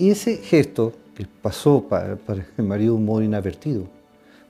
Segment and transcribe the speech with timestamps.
[0.00, 2.16] Y ese gesto que pasó para,
[2.56, 3.84] el marido un modo inadvertido,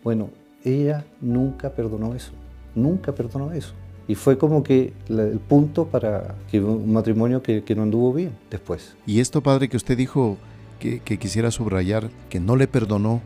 [0.05, 0.31] bueno,
[0.65, 2.31] ella nunca perdonó eso,
[2.77, 3.73] nunca perdonó eso.
[4.07, 8.95] Y fue como que el punto para que un matrimonio que, no anduvo bien después.
[9.07, 10.37] Y esto, padre, que usted dijo
[10.79, 13.21] que, que quisiera subrayar, que no le perdonó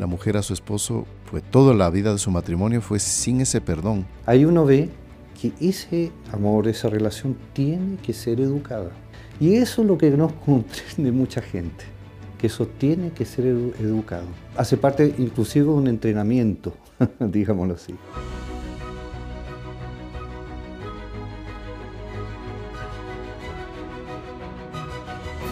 [0.00, 3.60] la mujer a su esposo, fue toda la vida de su matrimonio fue sin ese
[3.60, 4.04] perdón.
[4.26, 4.88] Ahí uno ve
[5.40, 8.90] que ese amor, esa relación tiene que ser educada.
[9.40, 11.86] Y eso es lo que no comprende mucha gente,
[12.38, 14.26] que eso tiene que ser educado.
[14.54, 16.74] Hace parte inclusive de un entrenamiento,
[17.18, 17.94] digámoslo así.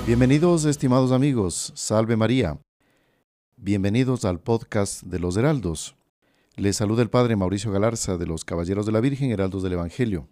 [0.06, 2.58] Bienvenidos estimados amigos, salve María.
[3.56, 5.96] Bienvenidos al podcast de los Heraldos.
[6.56, 10.28] Les saluda el Padre Mauricio Galarza de los Caballeros de la Virgen, Heraldos del Evangelio.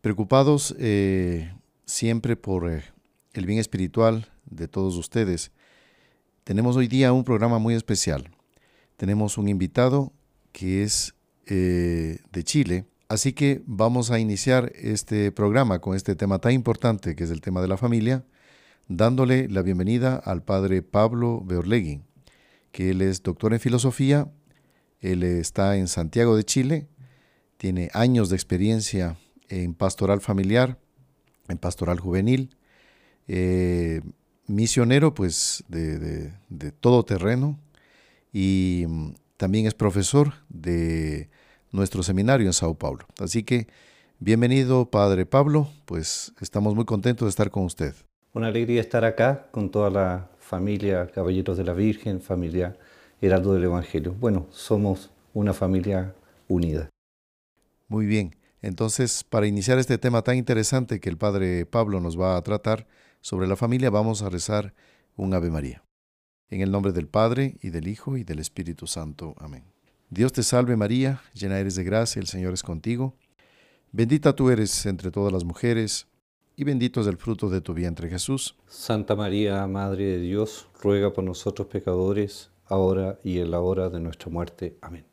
[0.00, 1.52] Preocupados eh,
[1.86, 2.84] siempre por eh,
[3.32, 5.52] el bien espiritual de todos ustedes,
[6.44, 8.30] tenemos hoy día un programa muy especial.
[8.96, 10.12] Tenemos un invitado
[10.52, 11.14] que es
[11.46, 17.16] eh, de Chile, así que vamos a iniciar este programa con este tema tan importante
[17.16, 18.24] que es el tema de la familia
[18.88, 22.02] dándole la bienvenida al padre Pablo Beorlegui,
[22.72, 24.30] que él es doctor en filosofía,
[25.00, 26.88] él está en Santiago de Chile,
[27.56, 29.16] tiene años de experiencia
[29.48, 30.78] en pastoral familiar,
[31.48, 32.56] en pastoral juvenil,
[33.28, 34.00] eh,
[34.46, 37.58] misionero pues de, de todo terreno
[38.32, 41.28] y mm, también es profesor de
[41.72, 43.06] nuestro seminario en Sao Paulo.
[43.18, 43.66] Así que
[44.18, 47.94] bienvenido Padre Pablo, pues estamos muy contentos de estar con usted.
[48.32, 52.76] Una alegría estar acá con toda la familia Caballeros de la Virgen, familia
[53.20, 54.14] Heraldo del Evangelio.
[54.18, 56.14] Bueno, somos una familia
[56.48, 56.90] unida.
[57.88, 58.34] Muy bien.
[58.64, 62.86] Entonces, para iniciar este tema tan interesante que el Padre Pablo nos va a tratar
[63.20, 64.72] sobre la familia, vamos a rezar
[65.16, 65.84] un Ave María.
[66.48, 69.34] En el nombre del Padre, y del Hijo, y del Espíritu Santo.
[69.36, 69.64] Amén.
[70.08, 73.14] Dios te salve María, llena eres de gracia, el Señor es contigo.
[73.92, 76.06] Bendita tú eres entre todas las mujeres,
[76.56, 78.56] y bendito es el fruto de tu vientre Jesús.
[78.66, 84.00] Santa María, Madre de Dios, ruega por nosotros pecadores, ahora y en la hora de
[84.00, 84.78] nuestra muerte.
[84.80, 85.04] Amén.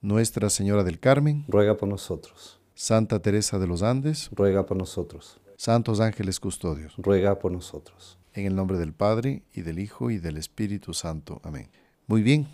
[0.00, 2.59] Nuestra Señora del Carmen, ruega por nosotros.
[2.80, 5.38] Santa Teresa de los Andes, ruega por nosotros.
[5.58, 8.18] Santos ángeles custodios, ruega por nosotros.
[8.32, 11.42] En el nombre del Padre, y del Hijo, y del Espíritu Santo.
[11.44, 11.68] Amén.
[12.06, 12.48] Muy bien,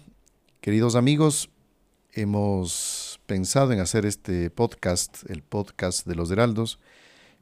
[0.60, 1.48] queridos amigos,
[2.12, 6.80] hemos pensado en hacer este podcast, el podcast de los Heraldos,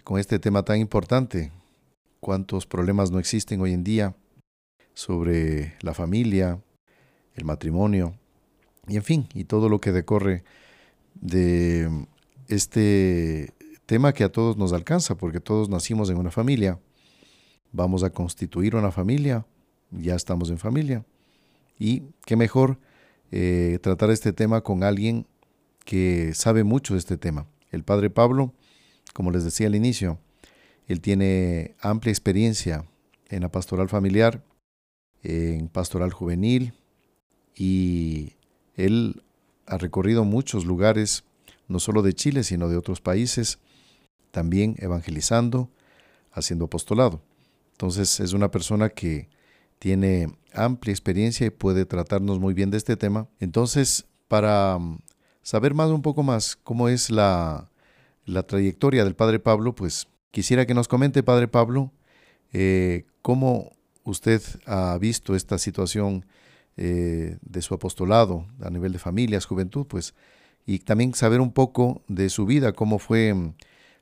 [0.05, 1.53] con este tema tan importante.
[2.21, 4.15] ¿Cuántos problemas no existen hoy en día
[4.93, 6.61] sobre la familia,
[7.35, 8.13] el matrimonio
[8.87, 10.45] y en fin, y todo lo que decorre
[11.15, 11.89] de
[12.49, 13.53] este
[13.87, 16.79] tema que a todos nos alcanza, porque todos nacimos en una familia,
[17.73, 19.47] vamos a constituir una familia,
[19.91, 21.05] ya estamos en familia.
[21.79, 22.79] Y qué mejor
[23.31, 25.27] eh, tratar este tema con alguien
[25.85, 27.47] que sabe mucho de este tema.
[27.71, 28.55] El padre Pablo
[29.15, 30.19] como les decía al inicio,
[30.87, 32.85] él tiene amplia experiencia
[33.29, 34.43] en la pastoral familiar,
[35.23, 36.75] en pastoral juvenil
[37.55, 38.35] y
[38.75, 39.23] él
[39.67, 41.25] ha recorrido muchos lugares,
[41.69, 43.59] no solo de Chile, sino de otros países,
[44.31, 45.71] también evangelizando,
[46.33, 47.23] haciendo apostolado.
[47.73, 49.29] Entonces es una persona que
[49.79, 53.29] tiene amplia experiencia y puede tratarnos muy bien de este tema.
[53.41, 54.99] Entonces, para mm,
[55.43, 57.71] saber más un poco más cómo es la
[58.27, 61.93] la trayectoria del Padre Pablo, pues quisiera que nos comente, Padre Pablo,
[62.53, 63.73] eh, cómo
[64.05, 66.27] usted ha visto esta situación
[66.77, 70.15] eh, de su apostolado a nivel de familias, juventud, pues,
[70.67, 73.55] y también saber un poco de su vida, cómo fue mm,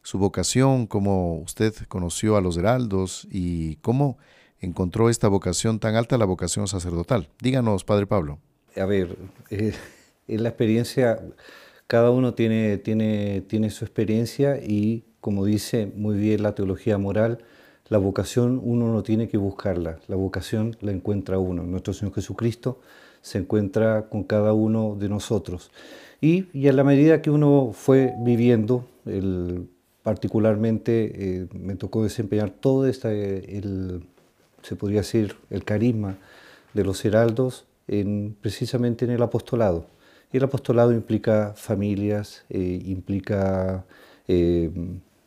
[0.02, 4.18] su vocación, cómo usted conoció a los heraldos y cómo
[4.60, 7.28] encontró esta vocación tan alta, la vocación sacerdotal.
[7.40, 8.38] Díganos, Padre Pablo.
[8.76, 9.16] A ver,
[9.50, 9.74] eh,
[10.28, 11.20] en la experiencia
[11.86, 17.44] cada uno tiene, tiene, tiene su experiencia y, como dice muy bien la teología moral,
[17.88, 21.64] la vocación uno no tiene que buscarla, la vocación la encuentra uno.
[21.64, 22.80] Nuestro Señor Jesucristo
[23.20, 25.70] se encuentra con cada uno de nosotros.
[26.22, 29.68] Y, y a la medida que uno fue viviendo, el,
[30.02, 34.04] particularmente eh, me tocó desempeñar todo este, el,
[34.62, 36.16] se podría decir, el carisma
[36.72, 39.86] de los heraldos en, precisamente en el apostolado.
[40.32, 43.84] Y el apostolado implica familias, eh, implica
[44.26, 44.70] eh,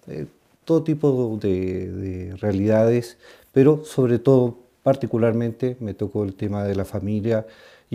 [0.07, 0.25] eh,
[0.63, 3.18] todo tipo de, realidades,
[3.51, 7.45] pero sobre todo, particularmente, me tocó el tema de la familia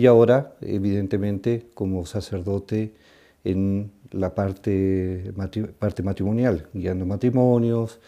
[0.01, 2.95] y ahora, evidentemente, como sacerdote
[3.43, 5.31] en la parte,
[5.77, 7.99] parte matrimonial, guiando matrimonios,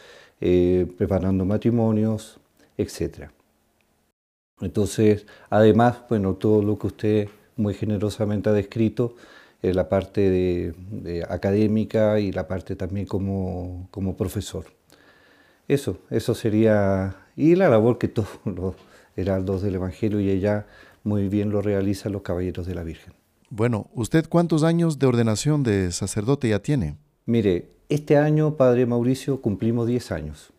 [0.97, 2.39] preparando matrimonios,
[2.79, 3.29] etc.
[4.59, 9.15] Entonces, además, bueno, todo lo que usted muy generosamente ha descrito,
[9.61, 14.65] eh, la parte de, académica y la parte también como, como profesor.
[15.67, 18.75] Eso, eso sería, y la labor que todos los
[19.15, 20.65] heraldos del Evangelio y ella
[21.03, 23.13] muy bien lo realizan los caballeros de la Virgen.
[23.49, 26.97] Bueno, ¿usted cuántos años de ordenación de sacerdote ya tiene?
[27.25, 30.51] Mire, este año, Padre Mauricio, cumplimos 10 años.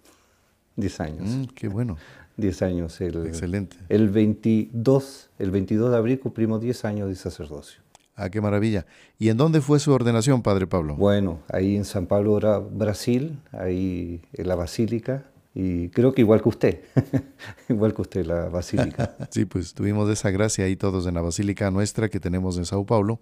[0.77, 1.29] 10 años.
[1.29, 1.97] Mm, qué bueno.
[2.37, 3.01] 10 años.
[3.01, 3.77] El, Excelente.
[3.89, 7.83] El 22, el 22 de abril cumplimos 10 años de sacerdocio.
[8.17, 8.87] Ah, qué maravilla.
[9.19, 10.95] ¿Y en dónde fue su ordenación, Padre Pablo?
[10.95, 12.39] Bueno, ahí en San Pablo,
[12.73, 15.25] Brasil, ahí en la Basílica,
[15.55, 16.81] y creo que igual que usted,
[17.69, 19.17] igual que usted, la Basílica.
[19.31, 22.85] sí, pues tuvimos esa gracia ahí todos en la Basílica nuestra que tenemos en Sao
[22.85, 23.21] Paulo,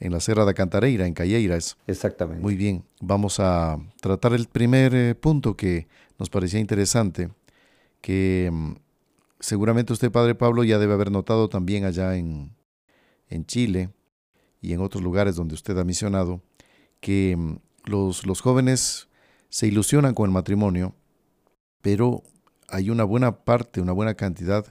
[0.00, 1.76] en la Serra de Cantareira, en Calleiras.
[1.86, 2.42] Exactamente.
[2.42, 5.86] Muy bien, vamos a tratar el primer eh, punto que
[6.18, 7.28] nos parecía interesante,
[8.00, 8.72] que mm,
[9.40, 12.50] seguramente usted, Padre Pablo, ya debe haber notado también allá en,
[13.28, 13.90] en Chile,
[14.62, 16.40] y en otros lugares donde usted ha misionado,
[17.00, 19.08] que mm, los, los jóvenes
[19.50, 20.94] se ilusionan con el matrimonio,
[21.84, 22.22] pero
[22.66, 24.64] hay una buena parte, una buena cantidad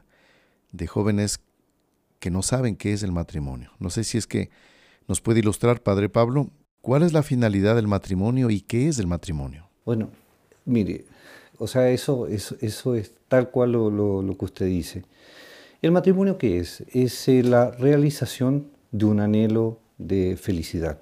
[0.72, 1.42] de jóvenes
[2.20, 3.70] que no saben qué es el matrimonio.
[3.78, 4.50] No sé si es que
[5.08, 6.50] nos puede ilustrar, Padre Pablo,
[6.82, 9.70] cuál es la finalidad del matrimonio y qué es el matrimonio.
[9.86, 10.10] Bueno,
[10.66, 11.06] mire,
[11.60, 15.04] o sea, eso, eso, eso es tal cual lo, lo, que usted dice.
[15.84, 16.84] ¿El matrimonio qué es?
[16.94, 21.00] Es eh, la realización de un anhelo de felicidad,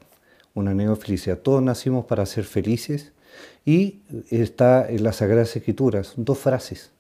[0.55, 1.37] un anhelo de felicidad.
[1.37, 3.13] Todos nacimos para ser felices
[3.65, 3.99] y
[4.29, 6.91] está en las Sagradas Escrituras dos frases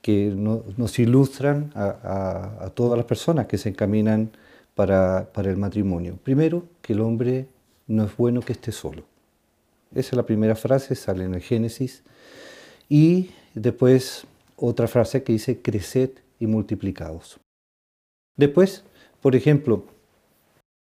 [0.00, 4.30] que nos ilustran a, todas las personas que se encaminan
[4.74, 6.18] para, para el matrimonio.
[6.22, 7.46] Primero, que el hombre
[7.86, 9.04] no es bueno que esté solo.
[9.94, 12.02] Esa es la primera frase, sale en el Génesis.
[12.88, 14.26] Y después
[14.56, 17.40] otra frase que dice, creced y multiplicados.
[18.36, 18.84] Después,
[19.22, 19.84] por ejemplo,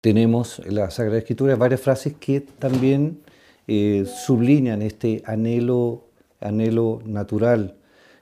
[0.02, 3.22] tenemos en la Sagrada Escritura varias frases que también
[3.68, 6.06] eh, sublinean este anhelo,
[6.40, 7.76] anhelo natural.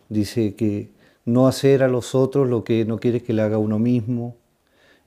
[0.09, 0.89] Dice que
[1.25, 4.35] no hacer a los otros lo que no quiere que le haga uno mismo.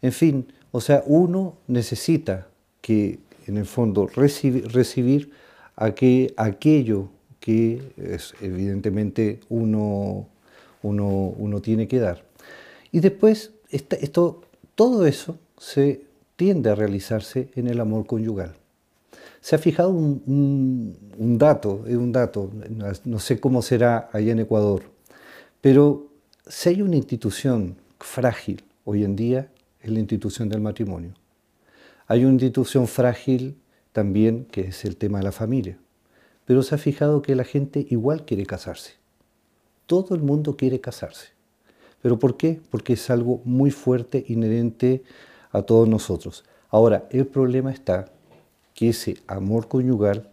[0.02, 2.48] En fin, o sea, uno necesita
[2.80, 5.30] que, en el fondo, recibir,
[5.76, 7.08] aquello
[7.40, 10.26] que es, evidentemente uno,
[10.82, 12.24] uno, uno, tiene que dar.
[12.92, 14.42] Y después, esto,
[14.74, 16.02] todo eso se
[16.36, 18.54] tiende a realizarse en el amor conyugal.
[19.46, 22.50] Se ha fijado un, dato, un dato,
[23.04, 24.82] no sé cómo será allá en Ecuador,
[25.60, 26.08] pero
[26.48, 31.12] si hay una institución frágil hoy en día, es la institución del matrimonio.
[32.08, 33.56] Hay una institución frágil
[33.92, 35.78] también que es el tema de la familia,
[36.44, 38.94] pero se ha fijado que la gente igual quiere casarse.
[39.86, 41.28] Todo el mundo quiere casarse.
[42.02, 42.60] ¿Pero por qué?
[42.68, 45.04] Porque es algo muy fuerte, inherente
[45.52, 46.44] a todos nosotros.
[46.68, 48.10] Ahora, el problema está
[48.76, 50.30] que ese amor conyugal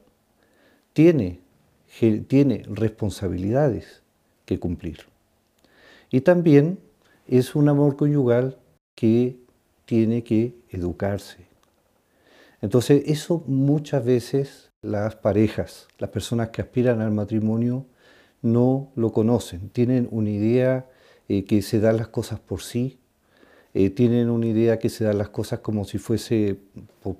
[0.93, 1.39] tiene,
[2.27, 4.03] tiene responsabilidades
[4.45, 4.99] que cumplir.
[6.11, 6.77] Y también
[7.27, 8.59] es un amor conyugal
[8.93, 9.37] que
[9.85, 11.47] tiene que educarse.
[12.61, 17.87] Entonces, eso muchas veces las parejas, las personas que aspiran al matrimonio,
[18.41, 19.69] no lo conocen.
[19.69, 20.85] Tienen una idea
[21.27, 22.99] eh, que se dan las cosas por sí,
[23.73, 26.57] eh, tienen una idea que se dan las cosas como si fuese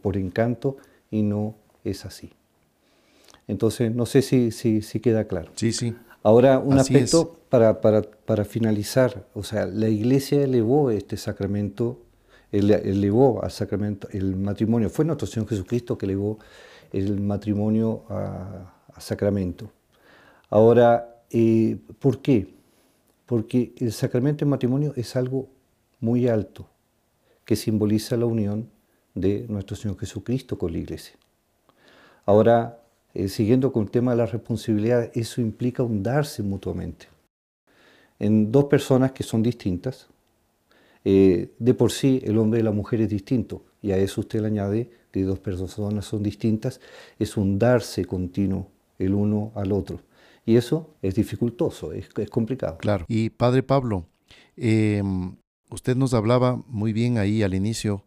[0.02, 0.78] por, encanto
[1.14, 2.32] y no es así.
[3.48, 5.52] Entonces, no sé si, si, queda claro.
[5.56, 5.96] Sí, sí.
[6.24, 9.28] Ahora, un aspecto para, para, para, finalizar.
[9.36, 12.02] O sea, la iglesia elevó este sacramento,
[12.52, 14.90] elevó al sacramento, el matrimonio.
[14.90, 16.40] Fue nuestro Señor Jesucristo que elevó
[16.92, 19.72] el matrimonio a, sacramento.
[20.50, 22.56] Ahora, eh, ¿por qué?
[23.28, 25.48] Porque el sacramento del matrimonio es algo
[26.00, 26.68] muy alto
[27.46, 28.73] que simboliza la unión
[29.14, 31.16] de nuestro Señor Jesucristo con la iglesia.
[32.26, 32.80] Ahora,
[33.14, 37.08] eh, siguiendo con el tema de la responsabilidad, eso implica un darse mutuamente.
[38.20, 40.08] En dos personas que son distintas,
[41.04, 44.40] eh, de por sí el hombre y la mujer es distinto, y a eso usted
[44.42, 46.80] le añade que dos personas son distintas,
[47.20, 50.00] es un darse continuo el uno al otro.
[50.46, 52.78] Y eso es dificultoso, es, es complicado.
[52.78, 53.06] Claro.
[53.08, 54.06] Y Padre Pablo,
[54.58, 55.02] eh,
[55.74, 58.04] Usted nos hablaba muy bien ahí al inicio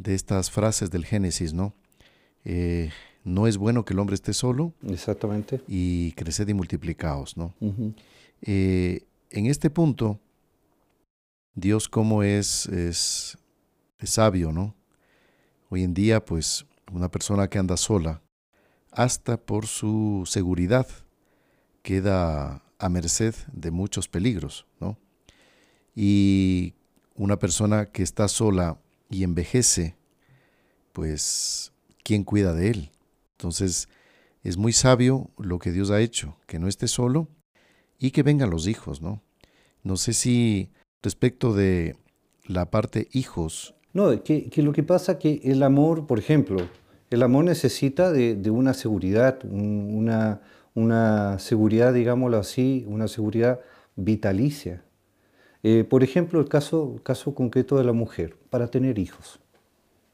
[0.00, 1.74] de estas frases del Génesis, ¿no?
[2.44, 2.90] Eh,
[3.22, 4.72] no es bueno que el hombre esté solo.
[4.88, 5.60] Exactamente.
[5.68, 7.54] Y creced y multiplicaos, ¿no?
[8.40, 10.18] Eh, en este punto,
[11.54, 13.36] Dios como es, es,
[13.98, 14.74] es sabio, ¿no?
[15.68, 18.22] Hoy en día, pues, una persona que anda sola,
[18.90, 20.88] hasta por su seguridad,
[21.82, 24.98] queda a merced de muchos peligros, ¿no?
[25.94, 26.72] Y
[27.14, 28.78] una persona que está sola
[29.10, 29.96] y envejece,
[30.92, 32.90] pues, ¿quién cuida de él?
[33.32, 33.88] Entonces,
[34.42, 37.28] es muy sabio lo que Dios ha hecho, que no esté solo
[37.98, 39.20] y que vengan los hijos, ¿no?
[39.82, 40.70] No sé si
[41.02, 41.96] respecto de
[42.46, 43.74] la parte hijos.
[43.92, 46.68] No, que, lo que pasa que el amor, por ejemplo,
[47.10, 50.40] el amor necesita de, de una seguridad, una,
[50.74, 53.60] una seguridad, digámoslo así, una seguridad
[53.96, 54.84] vitalicia.
[55.62, 59.40] Eh, por ejemplo, el caso, caso concreto de la mujer, para tener hijos.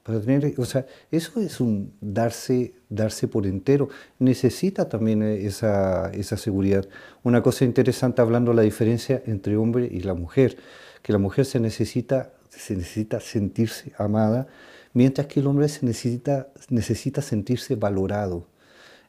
[0.03, 3.89] Para tener, o sea, eso es un darse, darse por entero.
[4.19, 6.89] Necesita también esa, esa seguridad.
[7.25, 10.57] Una cosa interesante hablando de la diferencia entre hombre y la mujer,
[11.03, 14.47] que la mujer se necesita, se necesita sentirse amada,
[14.93, 18.47] mientras que el hombre se necesita, necesita sentirse valorado.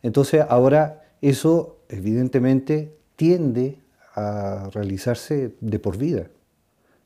[0.01, 3.79] Entonces ahora eso evidentemente tiende
[4.17, 6.31] a realizarse de por vida,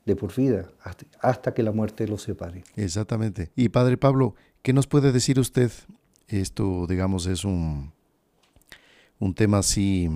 [0.06, 0.70] de por vida,
[1.20, 2.64] hasta, que la muerte los separe.
[2.74, 3.52] Exactamente.
[3.54, 5.70] Y Padre Pablo, ¿qué nos puede decir usted?
[6.26, 7.92] Esto, digamos, es un,
[9.18, 10.08] un tema así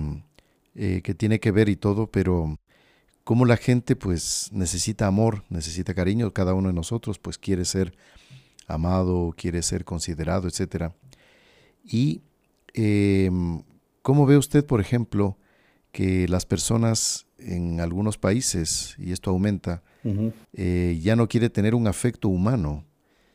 [0.73, 2.57] eh, que tiene que ver y todo, pero
[3.23, 7.93] cómo la gente pues necesita amor, necesita cariño, cada uno de nosotros pues quiere ser
[8.65, 10.93] amado, quiere ser considerado, etc.
[11.85, 12.23] Y
[12.73, 13.61] em,
[14.01, 15.37] cómo ve usted, por ejemplo,
[15.97, 19.81] que las personas en algunos países, y esto aumenta,
[20.53, 22.85] eh, ya no quiere tener un afecto humano,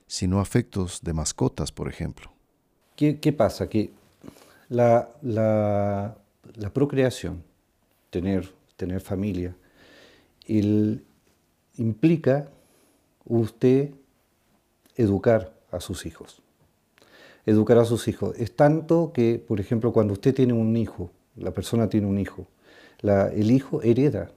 [0.06, 2.30] sino afectos de mascotas, por ejemplo.
[2.94, 3.68] ¿Qué, pasa?
[3.68, 3.90] Que
[4.68, 6.16] la, la,
[6.72, 7.42] procreación,
[8.10, 9.56] tener, tener familia,
[11.76, 12.48] implica
[13.24, 13.90] usted
[14.94, 16.40] educar a sus hijos.
[17.44, 18.36] Educar a sus hijos.
[18.38, 22.46] Es tanto que, por ejemplo, cuando usted tiene un hijo, la persona tiene un hijo,
[23.02, 24.30] el hijo hereda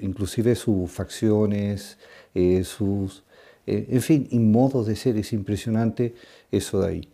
[0.00, 1.98] inclusive sus facciones,
[2.34, 3.24] eh, sus,
[3.66, 6.14] eh, en fin, y modos de ser, es impresionante
[6.50, 7.08] eso de ahí.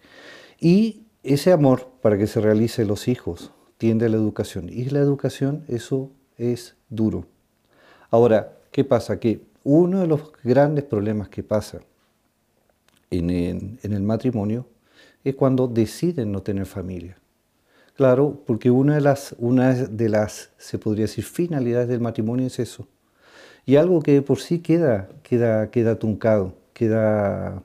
[0.59, 5.01] Y ese amor para que se realice los hijos tiende a la educación, y la
[5.01, 7.27] educación eso es duro.
[8.11, 9.19] Ahora, ¿qué pasa?
[9.19, 11.81] Que uno de los grandes problemas que pasa
[13.11, 14.67] en el matrimonio
[15.25, 17.22] es cuando deciden no tener familia.
[17.95, 22.59] Claro, porque una de las, una de las, se podría decir, finalidades del matrimonio es
[22.59, 22.89] eso.
[23.67, 27.63] Y algo que por sí queda, queda, queda truncado, queda,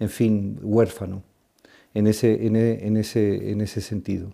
[0.00, 1.22] en fin, huérfano
[1.94, 4.32] en ese, en, e, ese, en ese sentido.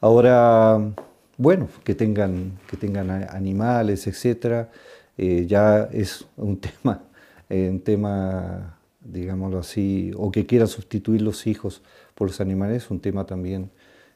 [0.00, 0.78] Ahora,
[1.36, 4.70] bueno, que tengan, que tengan animales, etcétera,
[5.18, 7.02] eh, ya es un tema,
[7.50, 11.82] un tema, digámoslo así, o que quieran sustituir los hijos
[12.14, 13.70] por los animales, un tema también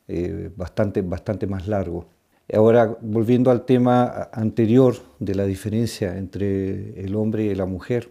[0.08, 2.06] eh, bastante, bastante más largo.
[2.52, 8.10] Ahora, volviendo al tema anterior de la diferencia entre el hombre y la mujer,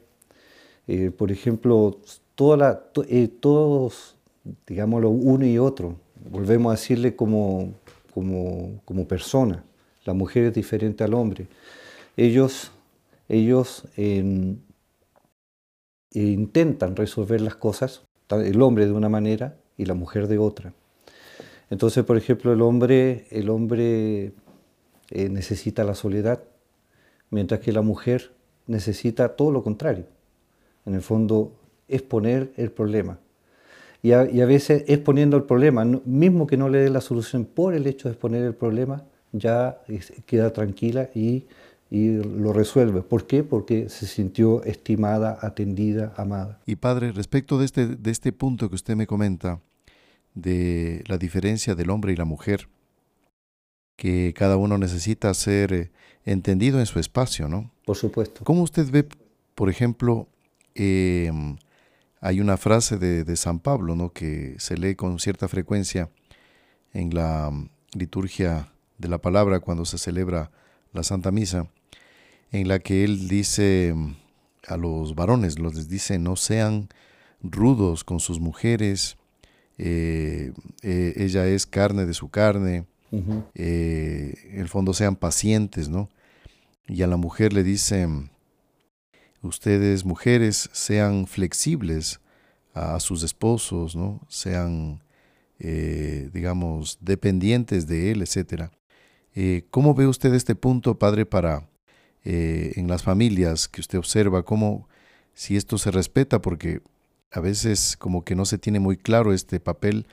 [0.88, 2.00] eh, por ejemplo,
[2.33, 4.15] toda la, eh, todos,
[4.65, 5.95] digámoslo, uno y otro,
[6.31, 7.73] volvemos a decirle como,
[8.13, 9.63] como, como persona,
[10.03, 11.47] la mujer es diferente al hombre.
[12.17, 12.71] Ellos,
[13.29, 14.57] ellos em,
[16.12, 20.73] intentan resolver las cosas, el hombre de una manera y la mujer de otra.
[21.70, 24.34] Entonces, por ejemplo, el hombre, el hombre
[25.10, 26.43] eh, necesita la soledad,
[27.29, 28.32] mientras que la mujer
[28.67, 30.05] necesita todo lo contrario.
[30.86, 31.53] En el fondo,
[31.88, 33.20] exponer el problema.
[34.01, 37.88] Y a, veces exponiendo el problema, mismo que no le dé la solución por el
[37.88, 39.82] hecho de exponer el problema, ya
[40.25, 41.46] queda tranquila y,
[41.89, 43.03] lo resuelve.
[43.03, 43.43] ¿Por qué?
[43.43, 46.60] Porque se sintió estimada, atendida, amada.
[46.65, 49.62] Y padre, respecto de este, de este punto que usted me comenta,
[50.35, 52.67] de la diferencia del hombre y la mujer,
[53.95, 55.91] que cada uno necesita ser eh,
[56.25, 57.71] entendido en su espacio, ¿no?
[57.85, 58.43] Por supuesto.
[58.43, 59.07] ¿Cómo usted ve,
[59.55, 60.27] por ejemplo,
[60.75, 61.57] em,
[62.21, 64.11] hay una frase de, San Pablo, ¿no?
[64.11, 66.09] Que se lee con cierta frecuencia
[66.93, 70.51] en la mm, liturgia de la palabra cuando se celebra
[70.93, 71.67] la Santa Misa,
[72.51, 74.15] en la que él dice mm,
[74.67, 76.89] a los varones, los dice, no sean
[77.41, 79.17] rudos con sus mujeres,
[79.77, 82.86] eh, eh, ella es carne de su carne,
[83.53, 86.10] eh, en el fondo sean pacientes, ¿no?
[86.88, 88.08] Y a la mujer le dice,
[89.42, 92.20] ustedes mujeres sean flexibles
[92.74, 94.22] a, sus esposos, ¿no?
[94.30, 95.01] Sean,
[95.60, 98.72] digamos, dependientes de él, etc.
[99.70, 101.70] ¿Cómo ve usted este punto, padre, para
[102.24, 104.89] en las familias que usted observa, cómo,
[105.34, 106.82] si esto se respeta, porque
[107.33, 110.05] a veces como que no se tiene muy claro este papel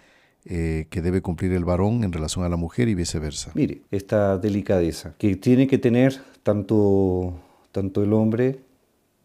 [0.47, 3.53] eh, que debe cumplir el varón en relación a la mujer y viceversa.
[3.55, 7.35] Mire, esta delicadeza que tiene que tener tanto,
[7.73, 8.61] tanto el hombre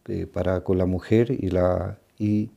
[0.10, 2.52] eh, para con la mujer y la, y,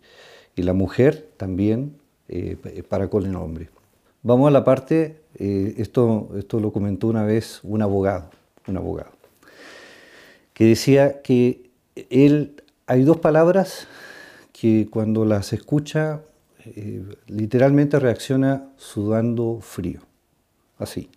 [0.57, 1.95] la mujer también
[2.29, 2.57] eh,
[2.89, 3.71] para con el hombre.
[4.25, 8.31] Vamos a la parte, esto, esto lo comentó una vez un abogado,
[8.67, 9.13] un abogado,
[10.53, 11.71] que decía que
[12.11, 13.87] él, hay dos palabras
[14.59, 16.23] que cuando las escucha
[17.27, 20.01] literalmente reacciona sudando frío,
[20.79, 21.11] así,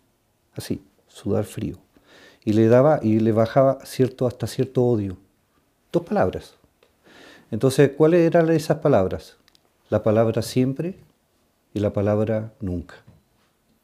[0.54, 1.78] así, sudar frío.
[2.46, 5.18] Y le daba y le bajaba cierto, hasta cierto odio.
[5.92, 6.56] Dos palabras.
[7.50, 9.38] Entonces, ¿cuáles eran esas palabras?
[9.90, 10.96] La palabra siempre
[11.74, 12.96] y la palabra nunca.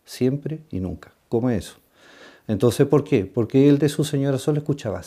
[0.06, 1.14] Siempre y nunca.
[1.30, 1.78] ¿Cómo es eso?
[2.48, 3.26] Entonces, ¿por qué?
[3.26, 5.02] Porque él de su señora solo escuchaba,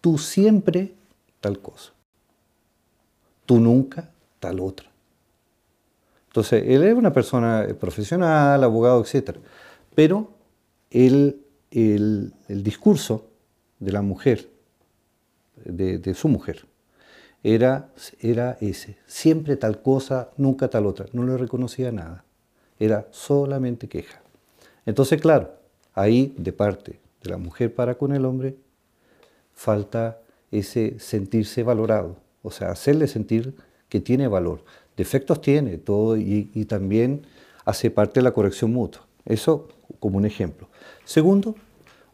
[0.00, 0.94] tú siempre
[1.40, 1.95] tal cosa.
[3.46, 4.90] Tú nunca tal otra.
[6.26, 9.38] Entonces, él era una persona profesional, abogado, etc.
[9.94, 10.32] Pero
[10.90, 13.30] él el, discurso
[13.78, 14.48] de la mujer,
[15.64, 16.66] de, su mujer,
[17.42, 18.98] era, era ese.
[19.06, 21.06] Siempre tal cosa, nunca tal otra.
[21.12, 22.24] No le reconocía nada.
[22.78, 24.20] Era solamente queja.
[24.84, 25.54] Entonces, claro,
[25.94, 28.56] ahí de parte de la mujer para con el hombre,
[29.54, 33.56] falta ese sentirse valorado, o sea, hacerle sentir
[33.88, 34.62] que tiene valor.
[34.96, 37.26] Defectos tiene todo y, también
[37.64, 39.04] hace parte de la corrección mutua.
[39.24, 39.66] Eso
[39.98, 40.68] como un ejemplo.
[41.04, 41.56] Segundo,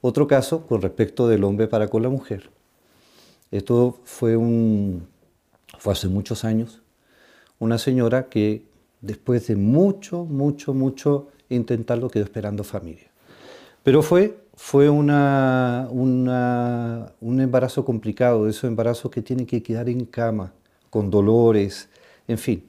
[0.01, 2.49] otro caso con respecto del hombre para con la mujer.
[3.51, 5.07] Esto fue, un,
[5.79, 6.81] fue hace muchos años.
[7.59, 8.65] Una señora que
[9.03, 13.11] después de mucho, mucho, mucho intentarlo quedó esperando familia.
[13.83, 20.05] Pero fue, fue una, un embarazo complicado, de esos embarazos que tienen que quedar en
[20.07, 20.53] cama,
[20.89, 21.89] con dolores,
[22.29, 22.65] en fin.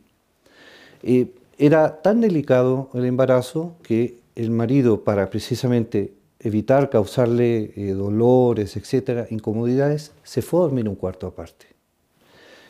[1.03, 1.27] Eh,
[1.59, 9.27] era tan delicado el embarazo que el marido, para precisamente evitar causarle eh, dolores, etcétera,
[9.29, 11.67] incomodidades, se fue a dormir un cuarto aparte.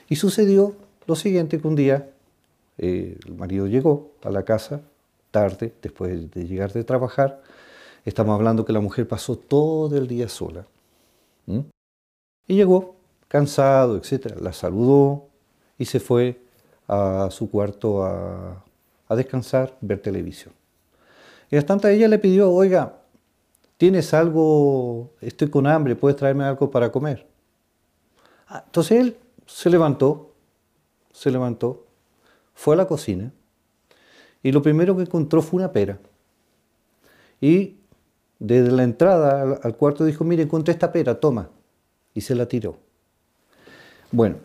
[0.09, 0.75] Y sucedió
[1.07, 2.09] lo siguiente, que un día
[2.77, 4.81] eh, el marido llegó a la casa
[5.31, 7.41] tarde, después de llegar de trabajar,
[8.05, 10.65] estamos hablando que la mujer pasó todo el día sola.
[12.47, 12.95] Y llegó
[13.27, 15.27] cansado, etcétera, la saludó
[15.77, 16.39] y se fue
[16.87, 18.63] a su cuarto a,
[19.07, 20.53] a descansar, ver televisión.
[21.49, 22.97] Y bastante ella le pidió, oiga,
[23.77, 25.11] ¿tienes algo?
[25.21, 27.27] Estoy con hambre, ¿puedes traerme algo para comer?
[28.47, 30.31] Ah, entonces él se levantó,
[31.11, 31.85] se levantó,
[32.53, 33.31] fue a la cocina
[34.41, 35.99] y lo primero que encontró fue una pera.
[37.39, 37.77] Y
[38.43, 41.49] desde la entrada al cuarto dijo, mire, encontré esta pera, toma.
[42.13, 42.77] Y se la tiró.
[44.11, 44.35] Bueno,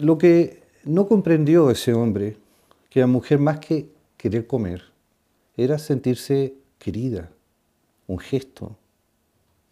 [0.00, 2.36] lo que no comprendió ese hombre,
[2.90, 4.82] que la mujer más que querer comer,
[5.56, 7.30] era sentirse querida,
[8.08, 8.76] un gesto,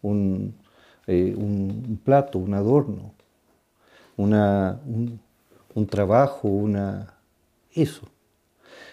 [0.01, 3.13] eh, un, plato, un adorno,
[4.15, 4.79] una,
[5.75, 7.15] un, trabajo, una,
[7.73, 8.07] eso.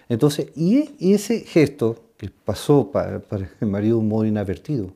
[0.08, 3.22] Entonces, y, ese gesto que pasó para,
[3.60, 4.92] el marido un modo inadvertido,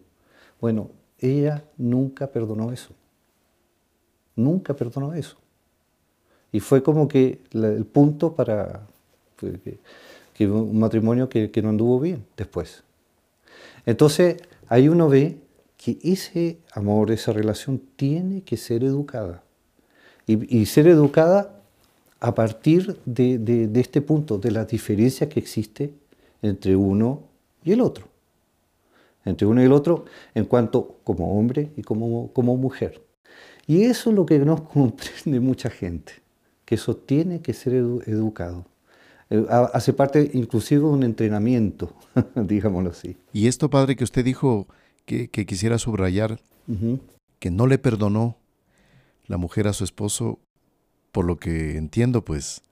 [0.60, 2.90] bueno, ella nunca perdonó eso.
[4.36, 5.36] Nunca perdonó eso.
[6.50, 8.86] Y fue como que el punto para
[10.34, 12.82] que un matrimonio que, no anduvo bien después.
[13.86, 15.38] Entonces, ahí uno ve
[15.76, 19.42] que ese amor, esa relación tiene que ser educada.
[20.26, 21.60] Y, ser educada
[22.20, 25.92] a partir de, este punto, de la diferencia que existe
[26.42, 27.22] entre uno
[27.64, 28.06] y el otro.
[29.24, 33.00] Entre uno y el otro en cuanto como hombre y como, como mujer.
[33.66, 36.12] Y eso es lo que no comprende mucha gente,
[36.64, 38.66] que eso tiene que ser educado.
[39.30, 41.94] Eh, hace parte inclusive de un entrenamiento,
[42.34, 43.16] digámoslo así.
[43.32, 44.66] Y esto, padre, que usted dijo
[45.06, 46.40] que, quisiera subrayar,
[47.38, 48.36] que no le perdonó
[49.26, 50.38] la mujer a su esposo,
[51.12, 52.62] por lo que entiendo, pues,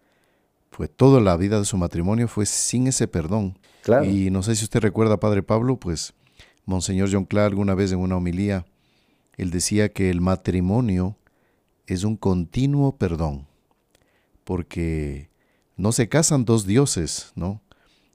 [0.97, 3.59] toda la vida de su matrimonio fue sin ese perdón.
[3.83, 4.05] Claro.
[4.05, 6.15] Y no sé si usted recuerda, padre Pablo, pues,
[6.65, 8.67] Monseñor John Clark alguna vez en una homilía,
[9.37, 11.17] él decía que el matrimonio
[11.87, 13.47] es un continuo perdón,
[14.45, 15.31] porque
[15.77, 17.63] no se casan dos dioses, ¿no?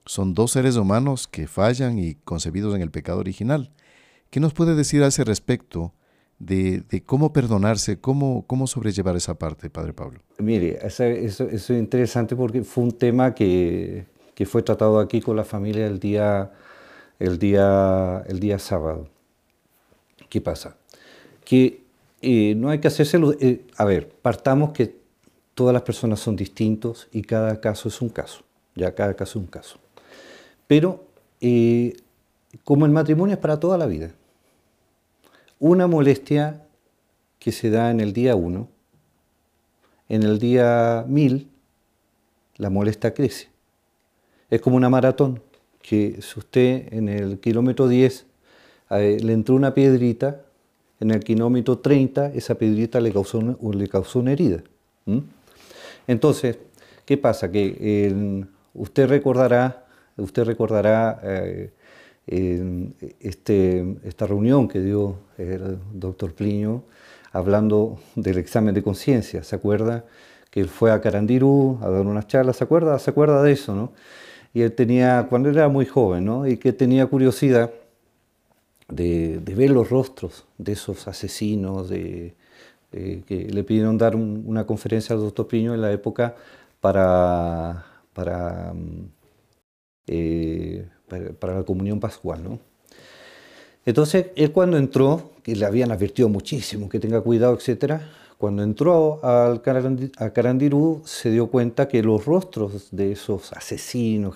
[0.06, 3.72] Son dos seres humanos que fallan y concebidos en el pecado original.
[4.30, 5.94] ¿Qué nos puede decir a ese respecto
[6.40, 10.20] de, cómo perdonarse, cómo, cómo sobrellevar esa parte, Padre Pablo?
[10.38, 14.06] Mire, eso, es interesante porque fue un tema que,
[14.46, 16.52] fue tratado aquí con la familia el día,
[17.20, 19.08] el día, el día sábado.
[20.30, 20.76] ¿Qué pasa?
[21.44, 21.82] Que
[22.22, 23.20] eh, no hay que hacerse...
[23.40, 24.96] Eh, a ver, partamos que
[25.54, 28.42] todas las personas son distintos y cada caso es un caso,
[28.76, 29.80] ya cada caso es un caso.
[30.68, 31.06] Pero
[31.40, 31.96] eh,
[32.64, 34.12] como el matrimonio es para toda la vida,
[35.60, 36.66] una molestia
[37.40, 38.68] que se da en el día 1,
[40.10, 41.50] en el día 1000
[42.58, 43.50] la molestia crece.
[44.50, 45.42] Es como una maratón,
[45.82, 48.26] que si usted en el kilómetro 10
[48.92, 50.42] eh, le entró una piedrita,
[51.00, 54.64] en el kilómetro 30 esa piedrita le causó, le causó una herida.
[56.08, 56.58] Entonces,
[57.06, 57.52] ¿qué pasa?
[57.52, 59.86] Que usted recordará,
[60.18, 61.72] usted recordará eh,
[62.28, 66.84] este, esta reunión que dio el doctor Plinio
[67.32, 70.06] hablando del examen de conciencia, ¿se acuerda?
[70.50, 72.98] Que él fue a Carandirú a dar unas charlas, ¿se acuerda?
[72.98, 73.92] ¿Se acuerda de eso, no?
[74.54, 76.48] Y él tenía, cuando era muy joven, ¿no?
[76.48, 77.72] Y que tenía curiosidad
[78.88, 82.36] de, ver los rostros de esos asesinos, de,
[82.92, 86.36] que le pidieron dar una conferencia al doctor Plinio en la época
[86.80, 89.10] para, para mm,
[90.08, 92.44] eh, para, la comunión pascual.
[92.44, 92.60] ¿no?
[93.86, 98.02] Entonces, él cuando entró, que le habían advertido muchísimo que tenga cuidado, etc.,
[98.38, 99.62] cuando entró al
[100.18, 104.36] a Carandirú se dio cuenta que los rostros de esos asesinos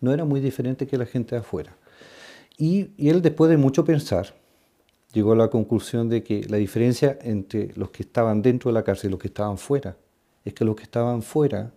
[0.00, 1.76] no eran muy diferentes que la gente de afuera.
[2.56, 4.34] Y, y él, después de mucho pensar,
[5.12, 8.82] llegó a la conclusión de que la diferencia entre los que estaban dentro de la
[8.82, 9.96] cárcel y los que estaban fuera
[10.44, 11.72] es que los que estaban fuera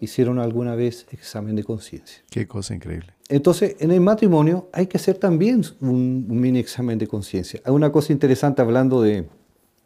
[0.00, 2.22] hicieron alguna vez examen de conciencia.
[2.30, 3.14] Qué cosa increíble.
[3.28, 7.60] Entonces, en el matrimonio hay que hacer también un, mini examen de conciencia.
[7.64, 9.28] Hay una cosa interesante hablando de,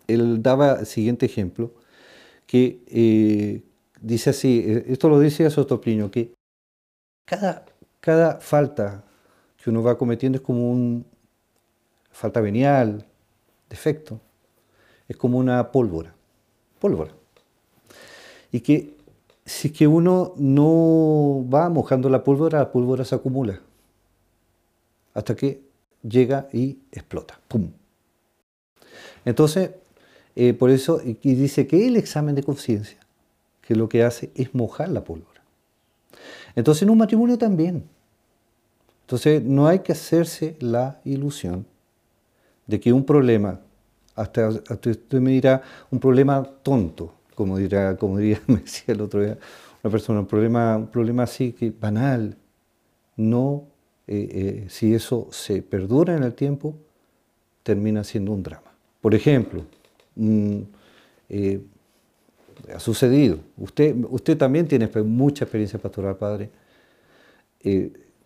[0.07, 1.75] él daba el siguiente ejemplo,
[2.47, 3.63] que eh,
[4.01, 6.35] dice así, eh, esto lo dice Sotoplino, que
[7.25, 7.65] cada,
[8.01, 9.05] cada falta
[9.63, 11.03] que uno va cometiendo es como una
[12.11, 13.07] falta venial,
[13.69, 14.21] defecto,
[15.09, 16.15] es como una pólvora,
[16.79, 17.13] pólvora.
[18.51, 18.95] Y que
[19.45, 23.61] si es que uno no va mojando la pólvora, la pólvora se acumula
[25.15, 25.63] hasta que
[26.03, 27.39] llega y explota.
[27.49, 27.71] ¡Pum!
[29.25, 29.71] Entonces,
[30.35, 32.99] eh, por eso, y dice que el examen de conciencia,
[33.61, 35.43] que lo que hace es mojar la pólvora.
[36.57, 37.85] Entonces, en un matrimonio también.
[39.03, 41.67] Entonces, no hay que hacerse la ilusión
[42.67, 43.61] de que un problema,
[44.15, 49.23] hasta, hasta usted me dirá, un problema tonto, como, dirá, como diría, me el otro
[49.23, 49.39] día
[49.83, 52.37] una persona, un problema, un problema así que banal,
[53.17, 53.65] no,
[54.07, 56.75] eh, eh, si eso se perdura en el tiempo,
[57.63, 58.73] termina siendo un drama.
[59.01, 59.65] Por ejemplo,
[61.29, 61.61] eh,
[62.73, 66.51] ha sucedido, usted, usted también tiene mucha experiencia pastoral, padre.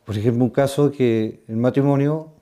[0.04, 2.32] por ejemplo, un caso que el matrimonio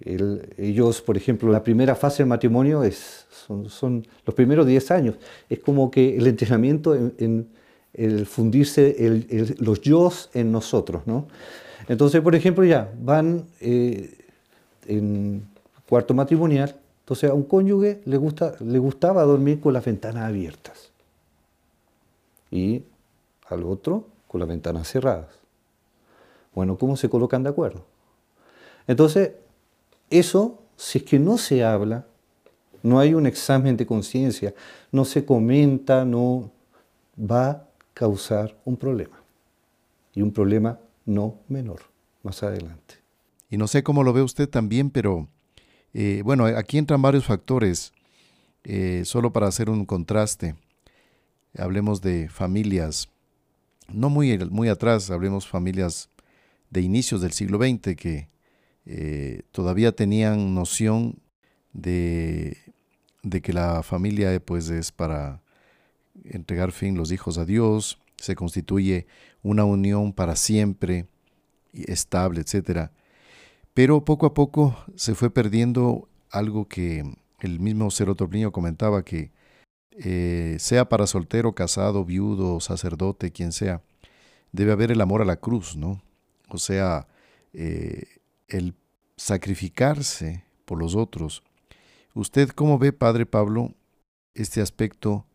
[0.00, 3.26] ellos, por ejemplo, la primera fase del matrimonio es,
[3.68, 5.16] son, los primeros 10 años.
[5.48, 7.48] Es como que el entrenamiento en,
[7.94, 11.02] el fundirse los yo en nosotros.
[11.06, 11.26] ¿no?
[11.88, 14.16] Entonces, por ejemplo, ya van eh,
[14.86, 15.42] en
[15.88, 20.90] cuarto matrimonial, entonces a un cónyuge le, gusta, le gustaba dormir con las ventanas abiertas
[22.50, 22.82] y
[23.48, 25.38] al otro con las ventanas cerradas.
[26.54, 27.84] Bueno, ¿cómo se colocan de acuerdo?
[28.86, 29.32] Entonces,
[30.10, 32.06] eso, si es que no se habla,
[32.82, 34.54] no hay un examen de conciencia,
[34.92, 36.50] no se comenta, no
[37.18, 39.22] va a causar un problema.
[40.14, 41.80] Y un problema no menor
[42.22, 42.96] más adelante.
[43.50, 45.28] Y no sé cómo lo ve usted también, pero
[45.94, 47.92] eh, bueno, aquí entran varios factores.
[48.64, 50.54] Eh, solo para hacer un contraste,
[51.56, 53.08] hablemos de familias,
[53.90, 56.10] no muy, muy atrás, hablemos familias
[56.68, 58.28] de inicios del siglo XX que
[58.90, 61.18] eh, todavía tenían noción
[61.74, 62.56] de,
[63.22, 65.42] de, que la familia pues, es para
[66.24, 69.06] entregar fin los hijos a Dios, se constituye
[69.42, 71.06] una unión para siempre,
[71.74, 72.90] estable, etc.
[73.74, 77.04] Pero poco a poco se fue perdiendo algo que
[77.40, 79.32] el mismo Cerotoplino comentaba, que
[79.92, 83.82] eh, sea para soltero, casado, viudo, sacerdote, quien sea,
[84.50, 86.00] debe haber el amor a la cruz, ¿no?
[86.48, 87.06] O sea,
[87.52, 88.04] eh,
[88.48, 88.74] el
[89.16, 91.42] sacrificarse por los otros.
[92.14, 93.74] ¿Usted cómo ve, Padre Pablo,
[94.34, 95.26] este aspecto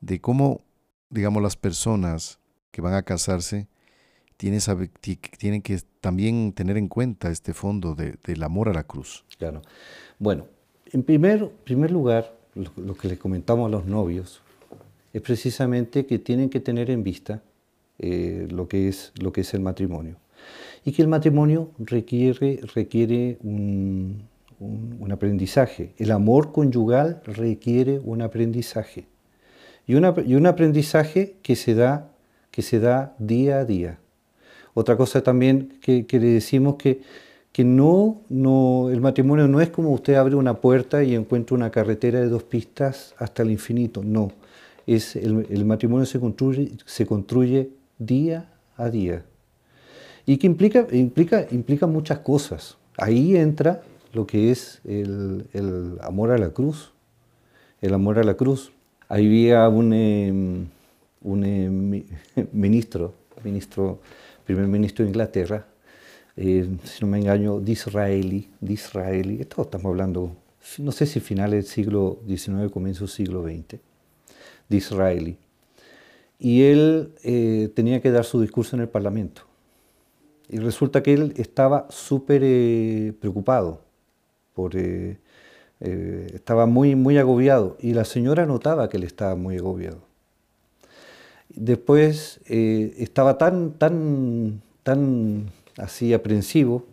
[0.00, 0.62] de cómo,
[1.10, 2.38] digamos, las personas
[2.70, 3.68] que van a casarse
[4.36, 9.24] tienen, que también tener en cuenta este fondo del amor a la cruz?
[9.36, 9.62] Claro.
[10.18, 10.46] Bueno,
[10.92, 14.42] en primer, primer lugar, lo, que le comentamos a los novios
[15.12, 17.42] es precisamente que tienen que tener en vista
[17.98, 20.16] eh, lo, que es, lo que es el matrimonio
[20.88, 24.22] y que el matrimonio requiere, requiere un,
[25.12, 25.92] aprendizaje.
[25.98, 29.04] El amor conyugal requiere un aprendizaje.
[29.86, 32.10] Y, un aprendizaje que se, da,
[32.50, 33.98] que se da día a día.
[34.72, 37.02] Otra cosa también que, le decimos que,
[37.52, 41.70] que no, no, el matrimonio no es como usted abre una puerta y encuentra una
[41.70, 44.32] carretera de dos pistas hasta el infinito, no.
[44.86, 48.48] Es, el, matrimonio se construye, se construye día
[48.78, 49.26] a día.
[50.28, 52.76] Y que implica, implica, implica muchas cosas.
[52.98, 53.80] Ahí entra
[54.12, 56.92] lo que es el, amor a la cruz,
[57.80, 58.70] el amor a la cruz.
[59.08, 60.66] Ahí había un, em,
[61.22, 62.04] un em,
[62.52, 64.00] ministro, ministro,
[64.44, 65.66] primer ministro de Inglaterra,
[66.36, 70.36] eh, si no me engaño, Disraeli, Disraeli, esto estamos hablando,
[70.76, 73.80] no sé si finales del siglo XIX, comienzo del siglo XX,
[74.68, 75.38] Disraeli.
[76.38, 79.47] Y él eh, tenía que dar su discurso en el Parlamento.
[80.48, 83.82] Y resulta que él estaba súper eh, preocupado,
[84.54, 84.72] por,
[85.80, 90.00] estaba muy, muy agobiado, y la señora notaba que él estaba muy agobiado.
[91.50, 96.84] Después estaba tan, tan, tan así aprensivo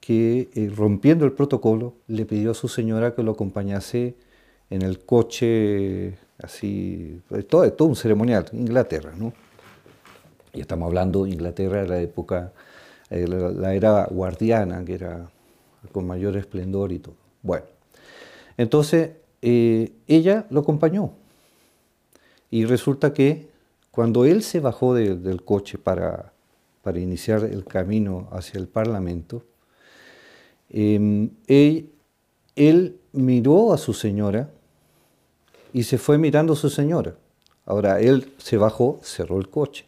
[0.00, 4.14] que eh, rompiendo el protocolo le pidió a su señora que lo acompañase
[4.68, 9.32] en el coche, así, todo, todo un ceremonial, Inglaterra, ¿no?
[10.52, 12.52] Y estamos hablando Inglaterra la época,
[13.10, 15.30] eh, la, era guardiana, que era
[15.92, 17.14] con mayor esplendor y todo.
[17.42, 17.66] Bueno,
[18.56, 19.10] entonces
[19.42, 21.12] eh, ella lo acompañó
[22.50, 23.48] y resulta que
[23.90, 26.34] cuando él se bajó del coche para
[26.84, 29.42] para iniciar el camino hacia el Parlamento,
[30.68, 34.50] em, él, miró a su señora
[35.72, 37.16] y se fue mirando a su señora.
[37.64, 39.86] Ahora él se bajó, cerró el coche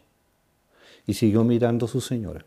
[1.05, 2.45] y siguió mirando a su señora.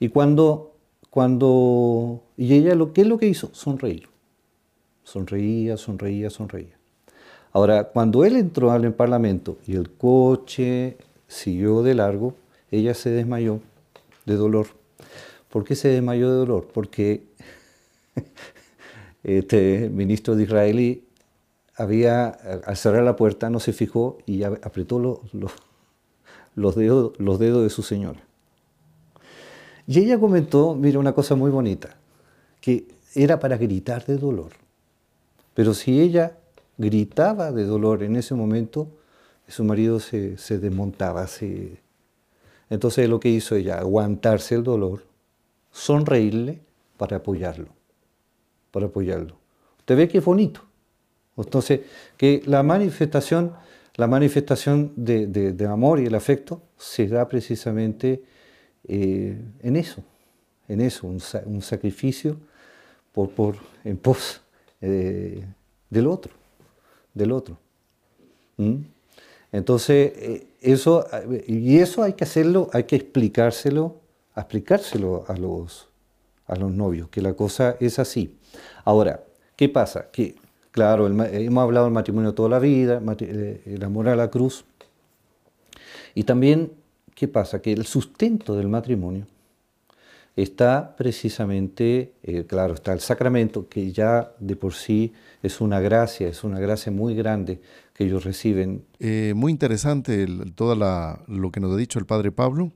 [0.00, 0.76] Y cuando,
[1.10, 3.50] cuando, y ella lo ¿qué es lo que hizo?
[3.52, 4.08] Sonreír.
[5.02, 6.76] Sonreía, sonreía, sonreía.
[7.52, 12.34] Ahora, cuando él entró al Parlamento y el coche siguió de largo,
[12.70, 13.60] ella se desmayó
[14.26, 14.66] de dolor.
[15.48, 16.68] ¿Por qué se desmayó de dolor?
[16.72, 17.22] Porque
[19.22, 21.04] este ministro de Israelí
[21.74, 27.70] había, al cerrar la puerta, no se fijó y apretó los, dedos, los dedos de
[27.70, 28.27] su señora.
[29.88, 31.96] Y ella comentó, mira, una cosa muy bonita,
[32.60, 34.52] que era para gritar de dolor.
[35.54, 36.36] Pero si ella
[36.76, 38.86] gritaba de dolor en ese momento,
[39.48, 41.80] su marido se, se desmontaba, se,
[42.70, 45.04] entonces lo que hizo ella, aguantarse el dolor,
[45.72, 46.60] sonreírle
[46.96, 47.68] para apoyarlo,
[48.70, 49.36] para apoyarlo.
[49.78, 50.62] Usted ve que es bonito.
[51.36, 51.80] Entonces,
[52.16, 53.54] que la manifestación,
[53.94, 58.22] la manifestación de, amor y el afecto se da precisamente
[58.88, 60.02] eh, en eso,
[60.66, 62.38] en eso, un, sacrificio
[63.12, 64.40] por, por, en pos
[64.80, 65.44] eh,
[65.90, 66.32] del otro,
[67.14, 67.58] del otro.
[69.52, 71.06] Entonces, eh, eso,
[71.46, 73.96] y eso hay que hacerlo, hay que explicárselo,
[74.34, 75.88] explicárselo a los,
[76.46, 78.36] a los novios, que la cosa es así.
[78.84, 79.22] Ahora,
[79.54, 80.10] ¿qué pasa?
[80.10, 80.34] Que,
[80.70, 84.64] claro, hemos hablado del matrimonio toda la vida, el amor a la cruz,
[86.14, 86.72] y también,
[87.18, 87.60] ¿qué pasa?
[87.60, 89.26] Que el sustento del matrimonio
[90.36, 96.28] está precisamente, eh, claro, está el sacramento, que ya de por sí es una gracia,
[96.28, 97.60] es una gracia muy grande
[97.92, 98.84] que ellos reciben.
[99.00, 100.76] Eh, muy interesante todo
[101.26, 102.70] lo que nos ha dicho el Padre Pablo,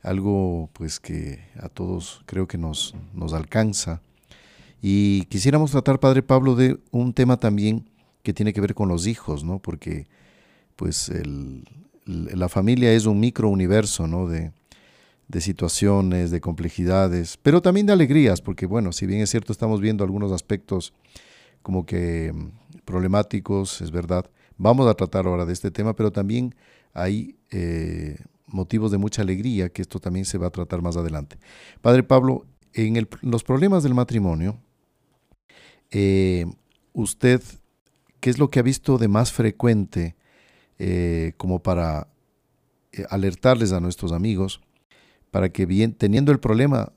[0.00, 4.00] algo pues que a todos creo que nos, nos alcanza.
[4.80, 7.84] Y quisiéramos tratar, Padre Pablo, de un tema también
[8.22, 9.58] que tiene que ver con los hijos, ¿no?
[9.58, 10.06] Porque
[10.76, 11.10] pues
[12.06, 14.26] la familia es un microuniverso, ¿no?
[14.26, 14.52] De,
[15.28, 19.80] de situaciones, de complejidades, pero también de alegrías, porque bueno, si bien es cierto, estamos
[19.80, 20.94] viendo algunos aspectos
[21.62, 26.54] como que mm, problemáticos, es verdad, Vamos a tratar ahora de este tema, pero también
[26.94, 31.38] hay eh, motivos de mucha alegría, que esto también se va a tratar más adelante.
[31.82, 34.58] Padre Pablo, en los problemas del matrimonio,
[35.90, 36.46] eh,
[36.94, 37.42] usted,
[38.20, 40.16] ¿qué es lo que ha visto de más frecuente
[40.78, 42.08] eh, como para
[43.10, 44.60] alertarles a nuestros amigos
[45.30, 46.92] para que bien, teniendo el problema,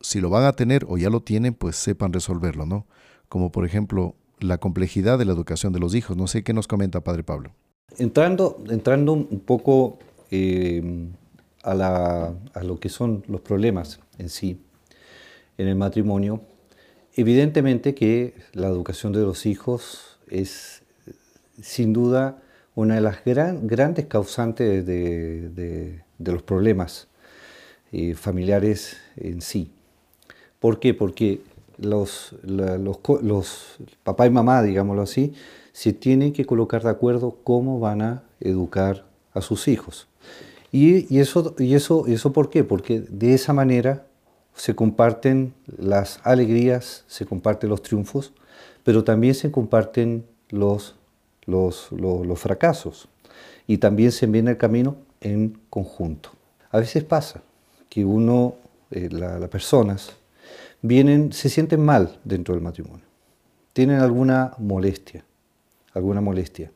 [0.00, 2.86] si lo van a tener o ya lo tienen, pues sepan resolverlo, ¿no?
[3.28, 6.16] Como por ejemplo la complejidad de la educación de los hijos.
[6.16, 7.52] No sé qué nos comenta Padre Pablo.
[7.98, 9.98] Entrando, entrando un poco
[10.30, 11.08] eh,
[11.62, 14.60] a, lo que son los problemas en sí,
[15.58, 16.42] en el matrimonio,
[17.14, 20.82] evidentemente que la educación de los hijos es
[21.60, 22.42] sin duda
[22.74, 27.08] una de las grandes causantes de, los problemas
[27.92, 29.72] eh, familiares en sí.
[30.58, 30.94] ¿Por qué?
[30.94, 31.40] Porque
[31.78, 32.34] los,
[34.04, 35.32] papá y mamá, digámoslo así,
[35.72, 40.08] se tienen que colocar de acuerdo cómo van a educar a sus hijos.
[40.72, 42.62] Y, eso, y eso, eso por qué?
[42.62, 44.06] Porque de esa manera
[44.54, 48.32] se comparten las alegrías, se comparten los triunfos,
[48.84, 50.94] pero también se comparten los,
[51.46, 51.88] los,
[52.36, 53.08] fracasos
[53.66, 56.30] y también se envían el camino en conjunto.
[56.70, 57.42] A veces pasa
[57.88, 58.54] que uno,
[58.90, 60.12] eh, las personas,
[60.82, 63.04] vienen, se sienten mal dentro del matrimonio,
[63.72, 65.24] tienen alguna molestia,
[65.94, 66.70] alguna molestia.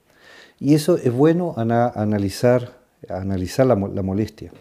[0.60, 4.52] Y eso es bueno analizar, analizar la, la molestia,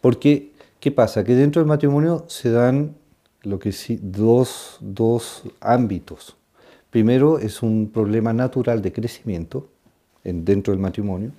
[0.00, 1.24] porque ¿qué pasa?
[1.24, 2.96] Que dentro del matrimonio se dan
[3.42, 6.36] lo que sí, dos, dos ámbitos.
[6.90, 9.68] Primero es un problema natural de crecimiento
[10.24, 11.32] en, dentro del matrimonio.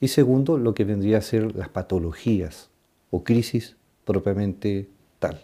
[0.00, 2.70] Y segundo, lo que vendría a ser las patologías
[3.10, 5.40] o crisis propiamente tal.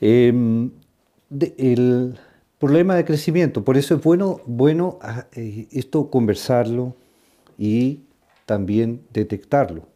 [0.00, 0.70] Em,
[1.30, 2.18] el
[2.58, 6.94] problema de crecimiento, por eso es bueno, bueno ah, eh, esto conversarlo
[7.56, 8.00] y
[8.46, 9.86] también detectarlo,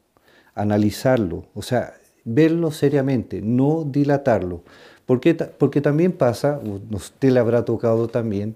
[0.55, 4.63] analizarlo, o sea, verlo seriamente, no dilatarlo.
[5.13, 6.59] Porque, porque también pasa,
[6.91, 8.55] usted le habrá tocado también,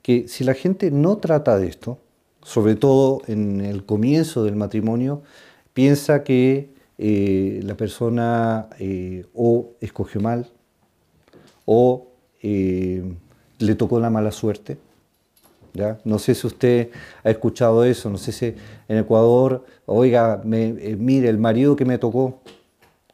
[0.00, 1.98] que si la gente no trata de esto,
[2.42, 5.20] sobre todo en el comienzo del matrimonio,
[5.74, 10.48] piensa que eh, la persona eh, o escogió mal
[11.66, 12.06] o
[12.42, 13.04] eh,
[13.58, 14.78] le tocó la mala suerte.
[15.74, 15.98] ¿ya?
[16.04, 16.88] No sé si usted
[17.22, 18.54] ha escuchado eso, no sé si
[18.88, 22.40] en Ecuador, oiga, mire, el marido que me tocó,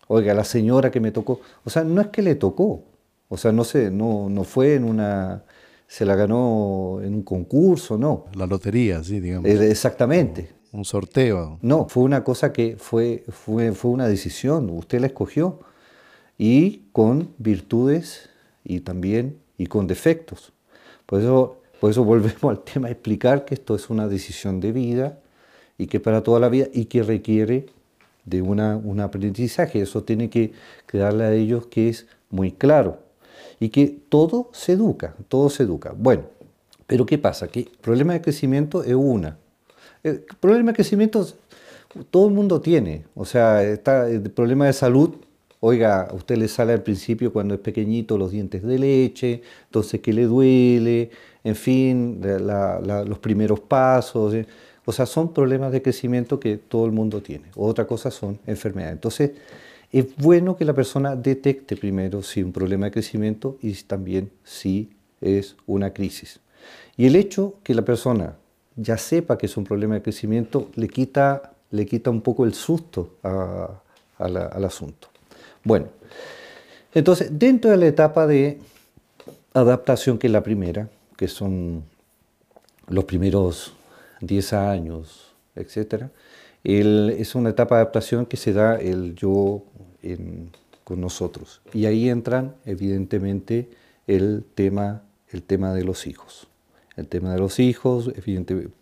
[0.08, 1.40] oiga, la señora que me tocó.
[1.64, 2.84] O sea, no es que le tocó,
[3.28, 5.44] o sea, no, sé, no, no fue en una,
[5.86, 8.26] se la ganó en un concurso, no.
[8.34, 9.48] La lotería, sí, digamos.
[9.48, 10.50] Exactamente.
[10.72, 11.58] Un sorteo.
[11.62, 15.60] No, fue una cosa que fue, fue, fue una decisión, usted la escogió
[16.38, 18.28] y con virtudes
[18.62, 20.52] y también y con defectos.
[21.06, 24.72] Por eso, por eso volvemos al tema de explicar que esto es una decisión de
[24.72, 25.18] vida
[25.78, 27.66] y que para toda la vida y que requiere
[28.26, 29.80] de una, un aprendizaje.
[29.80, 30.52] Eso tiene que
[30.86, 32.98] quedarle a ellos que es muy claro
[33.58, 35.94] y que todo se educa, todo se educa.
[35.96, 36.24] Bueno,
[36.86, 37.48] pero ¿qué pasa?
[37.48, 39.38] Que el problema de crecimiento es una.
[40.02, 41.26] El problema de crecimiento
[42.10, 43.04] todo el mundo tiene.
[43.14, 45.16] O sea, está el problema de salud.
[45.60, 50.12] Oiga, usted le sale al principio cuando es pequeñito los dientes de leche, entonces que
[50.12, 51.10] le duele,
[51.42, 54.34] en fin, los primeros pasos.
[54.34, 54.46] ¿eh?
[54.86, 57.46] O sea, son problemas de crecimiento que todo el mundo tiene.
[57.56, 58.94] Otra cosa son enfermedades.
[58.94, 59.32] Entonces,
[59.92, 64.90] es bueno que la persona detecte primero si un problema de crecimiento y también si
[65.20, 66.40] es una crisis.
[66.96, 68.36] Y el hecho que la persona
[68.76, 72.54] ya sepa que es un problema de crecimiento le quita, le quita un poco el
[72.54, 75.08] susto al asunto.
[75.64, 75.88] Bueno,
[76.94, 78.60] entonces dentro de la etapa de
[79.52, 81.82] adaptación, que es la primera, que son
[82.88, 83.72] los primeros
[84.26, 86.04] 10 años, etc.
[86.64, 89.62] es una etapa de adaptación que se da el yo
[90.84, 91.62] con nosotros.
[91.72, 93.68] Y ahí entran, evidentemente,
[94.06, 96.46] el tema, el tema de los hijos.
[96.96, 98.72] El tema de los hijos, evidentemente,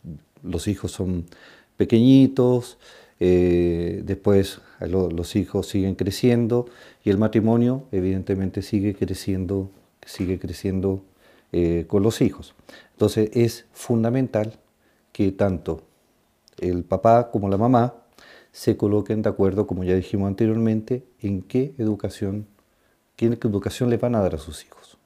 [0.42, 1.24] los hijos son
[1.76, 2.78] pequeñitos,
[3.20, 6.66] eh, después los hijos siguen creciendo
[7.04, 9.70] y el matrimonio, evidentemente, sigue creciendo,
[10.04, 11.02] sigue creciendo
[11.52, 12.54] eh, con los hijos.
[12.92, 14.58] Entonces es fundamental
[15.14, 15.82] que tanto
[16.58, 17.94] el papá como la mamá
[18.50, 22.48] se coloquen de acuerdo, como ya dijimos anteriormente, en qué educación,
[23.14, 24.98] qué educación le van a dar a sus hijos.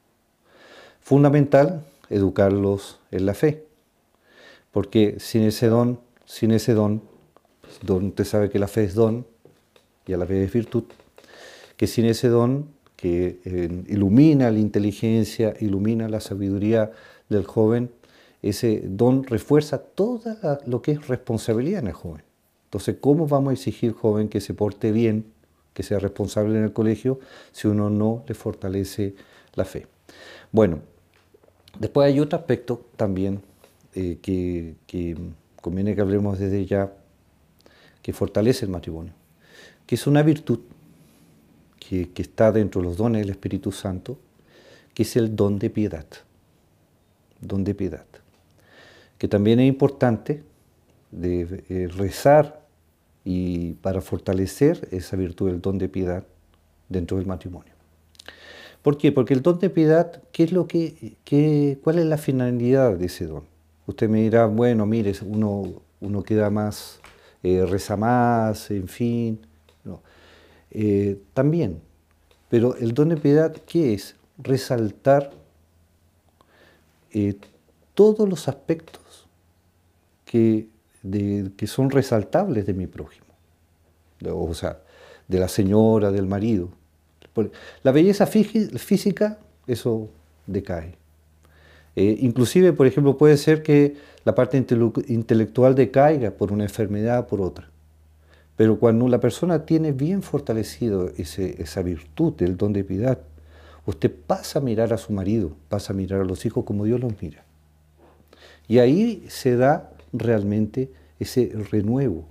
[1.03, 3.67] Fundamental educarlos en la fe,
[4.73, 7.03] porque sin ese don, sin ese don,
[7.83, 9.27] don sabe que la fe es don
[10.07, 10.85] y a la vez es virtud,
[11.77, 16.93] que sin ese don que eh, ilumina la inteligencia, ilumina la sabiduría
[17.29, 17.91] del joven,
[18.43, 22.23] ese don refuerza todo lo que es responsabilidad en el joven.
[22.65, 25.33] Entonces, ¿cómo vamos a exigir joven que se porte bien,
[25.75, 27.19] que sea responsable en el colegio,
[27.53, 29.15] si uno no le fortalece
[29.55, 29.87] la fe?
[30.53, 30.81] Bueno,
[31.79, 33.41] después hay otro aspecto también
[33.95, 35.17] eh, que,
[35.61, 36.93] conviene que hablemos desde ya,
[38.03, 39.13] que fortalece el matrimonio,
[39.87, 40.61] que es una virtud
[41.79, 44.19] que, que está dentro de los dones del Espíritu Santo,
[44.95, 46.07] que es el don de piedad.
[47.41, 48.05] Don de piedad
[49.19, 50.43] que también es importante
[51.11, 52.65] de eh, rezar
[53.25, 56.25] y para fortalecer esa virtud del don de piedad
[56.89, 57.73] dentro del matrimonio.
[58.83, 59.13] ¿Por qué?
[59.13, 63.27] Porque el don de piedad, ¿qué es lo que, ¿cuál es la finalidad de ese
[63.27, 63.43] don?
[63.87, 67.01] Usted me dirá, bueno, mire, uno, uno queda más,
[67.43, 69.41] eh, reza más, en fin.
[70.71, 71.81] Eh, también,
[72.51, 74.15] pero el don de piedad, ¿qué es?
[74.39, 75.33] Resaltar
[77.95, 79.08] todos los aspectos
[80.29, 80.69] que,
[81.57, 83.27] que son resaltables de mi prójimo,
[84.31, 84.81] o sea,
[85.27, 86.69] de la señora, del marido.
[87.83, 90.11] la belleza física, eso
[90.47, 90.97] decae.
[91.97, 94.63] Eh, inclusive, por ejemplo, puede ser que la parte
[95.09, 97.71] intelectual decaiga por una enfermedad, por otra.
[98.57, 103.19] Pero cuando la persona tiene bien fortalecido esa virtud, el don de piedad,
[103.87, 107.01] usted pasa a mirar a su marido, pasa a mirar a los hijos como Dios
[107.01, 107.45] los mira.
[108.67, 112.27] Y ahí se da realmente ese renuevo,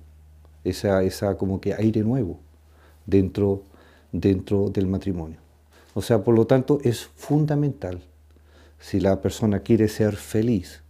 [0.63, 2.39] esa, esa como que aire nuevo
[3.05, 3.63] dentro,
[4.11, 5.39] dentro del matrimonio.
[5.93, 8.01] O sea, por lo tanto, es fundamental,
[8.79, 10.83] si la persona quiere ser feliz,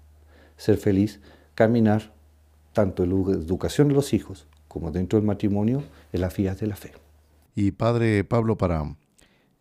[0.57, 1.21] ser feliz,
[1.55, 2.13] caminar
[2.73, 6.67] tanto en la educación de los hijos como dentro del matrimonio en las vías de
[6.67, 6.91] la fe.
[7.55, 8.95] Y Padre Pablo, para,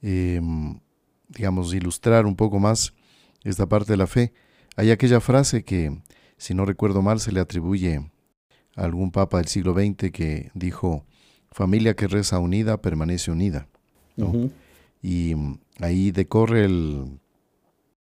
[0.02, 0.80] em,
[1.28, 2.92] digamos, ilustrar un poco más
[3.44, 4.32] esta parte de la fe,
[4.76, 5.96] hay aquella frase que,
[6.38, 8.10] si no recuerdo mal, se le atribuye
[8.76, 11.04] a algún papa del siglo XX que dijo,
[11.50, 13.68] familia que reza unida permanece unida.
[15.02, 15.34] Y
[15.80, 17.18] ahí decorre el,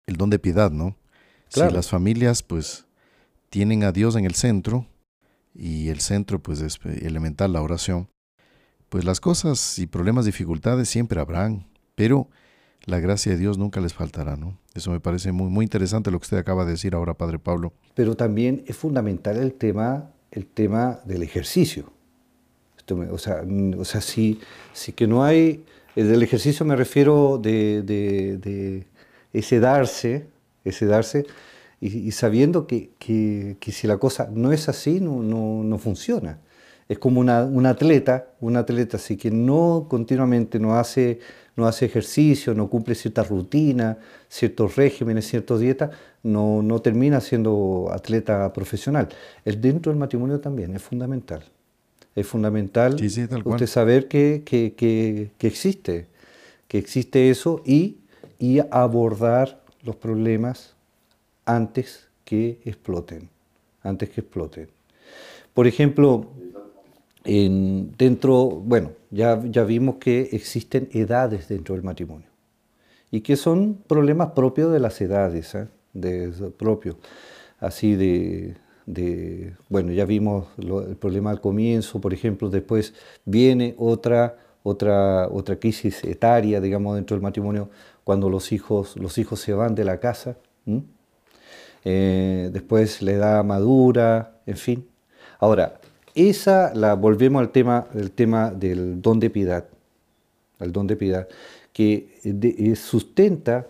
[0.06, 0.96] el, don de piedad, ¿no?
[1.48, 2.86] Si las familias pues
[3.48, 4.86] tienen a Dios en el centro
[5.54, 8.08] y el centro pues es elemental la oración,
[8.88, 12.28] pues las cosas y problemas, dificultades siempre habrán, pero
[12.86, 14.58] la gracia de Dios nunca les faltará, ¿no?
[14.74, 17.72] Eso me parece muy, muy interesante lo que usted acaba de decir ahora, Padre Pablo.
[17.94, 21.92] Pero también es fundamental el tema, el tema del ejercicio.
[23.10, 23.44] o, sea,
[23.78, 24.40] o sea, si,
[24.72, 25.64] si que no hay,
[25.96, 28.86] eh, del ejercicio me refiero de,
[29.32, 30.26] ese darse,
[30.64, 31.26] ese darse,
[31.82, 36.38] y, sabiendo que, que, si la cosa no es así, no, no, no funciona.
[36.90, 41.20] Es como un atleta, un atleta, así que no continuamente no hace
[41.56, 43.98] no hace ejercicio, no cumple cierta rutina,
[44.28, 45.90] ciertos regímenes, ciertas dietas,
[46.22, 49.08] no, no termina siendo atleta profesional.
[49.44, 51.44] El dentro del matrimonio también es fundamental.
[52.14, 52.96] Es fundamental
[53.44, 56.06] usted saber que, que, que, existe,
[56.66, 57.98] que existe eso y,
[58.38, 60.74] y abordar los problemas
[61.44, 63.28] antes que exploten,
[63.82, 64.68] antes que exploten.
[65.54, 66.30] Por ejemplo,
[67.24, 72.28] en, dentro, bueno, ya, ya vimos que existen edades dentro del matrimonio
[73.10, 75.68] y que son problemas propios de las edades, ¿eh?
[75.92, 76.96] de, propio,
[77.58, 78.54] así de,
[78.86, 82.94] de, bueno, ya vimos el problema al comienzo, por ejemplo, después
[83.24, 87.70] viene otra, otra, otra crisis etaria, digamos, dentro del matrimonio,
[88.04, 90.36] cuando los hijos, los hijos se van de la casa,
[91.84, 94.86] eh, después la edad madura, en fin.
[95.38, 95.79] Ahora,
[96.14, 99.66] esa la volvemos al tema, el tema del don de piedad,
[100.58, 101.28] al don de piedad,
[101.72, 103.66] que eh, sustenta,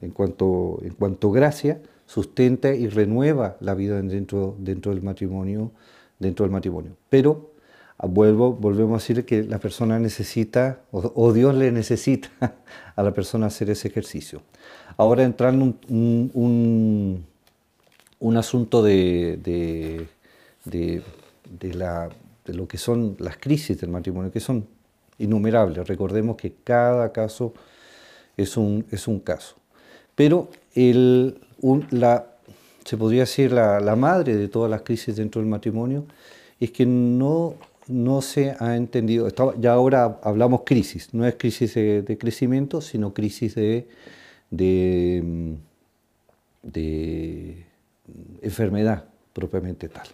[0.00, 5.70] en cuanto, en cuanto gracia, sustenta y renueva la vida dentro, dentro del matrimonio,
[6.18, 6.92] dentro del matrimonio.
[7.08, 7.52] Pero
[7.98, 12.30] ah, vuelvo, volvemos a decir que la persona necesita, o, Dios le necesita
[12.96, 14.42] a la persona hacer ese ejercicio.
[14.96, 17.24] Ahora entrando un, un,
[18.20, 20.06] un, asunto de,
[21.58, 24.66] de lo que son las crisis del matrimonio, que son
[25.18, 25.86] innumerables.
[25.86, 27.52] Recordemos que cada caso
[28.36, 29.56] es un, es un caso.
[30.14, 31.40] Pero el,
[31.90, 32.26] la,
[32.84, 36.06] se podría decir la, la, madre de todas las crisis dentro del matrimonio
[36.58, 37.54] es que no,
[37.88, 39.28] no se ha entendido,
[39.58, 43.88] ya ahora hablamos crisis, no es crisis de, crecimiento, sino crisis de,
[44.50, 45.56] de
[48.42, 50.06] enfermedad propiamente tal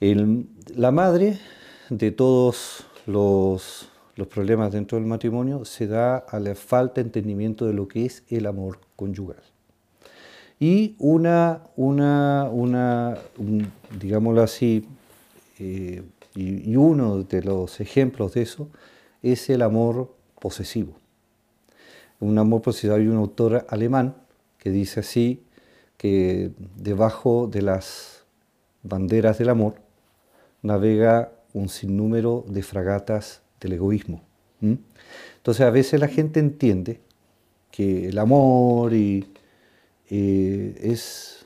[0.00, 1.38] la madre
[1.88, 3.88] de todos los,
[4.30, 8.24] problemas dentro del matrimonio se da a la falta de entendimiento de lo que es
[8.28, 9.42] el amor conyugal.
[10.58, 13.18] Y una, una, una
[13.98, 14.86] digámoslo así,
[15.58, 16.02] eh,
[16.34, 18.68] y, y, uno de los ejemplos de eso
[19.22, 20.94] es el amor posesivo.
[22.20, 24.16] Un amor posesivo, hay un autor alemán
[24.58, 25.42] que dice así,
[25.96, 28.24] que debajo de las
[28.82, 29.85] banderas del amor
[30.66, 34.22] navega un sinnúmero de fragatas del egoísmo.
[34.60, 37.00] Entonces a veces la gente entiende
[37.70, 39.26] que el amor y,
[40.08, 41.44] es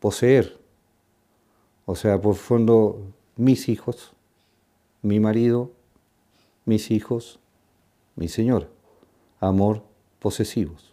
[0.00, 0.58] poseer,
[1.86, 3.00] o sea, por fondo
[3.36, 4.12] mis hijos,
[5.02, 5.70] mi marido,
[6.64, 7.38] mis hijos,
[8.16, 8.66] mi señora,
[9.38, 9.84] amor
[10.18, 10.92] posesivos.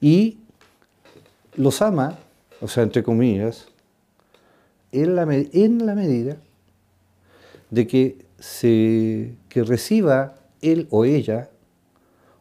[0.00, 0.38] Y
[1.54, 2.18] los ama,
[2.60, 3.68] o sea, entre comillas,
[4.92, 6.36] en la, en la medida
[7.70, 11.50] de que, se, que reciba él o ella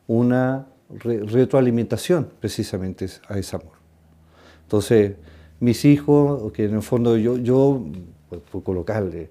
[0.07, 3.73] una retroalimentación precisamente a ese amor.
[4.63, 5.13] Entonces,
[5.59, 7.85] mis hijos, que en el fondo yo, yo
[8.51, 9.29] por, colocarle,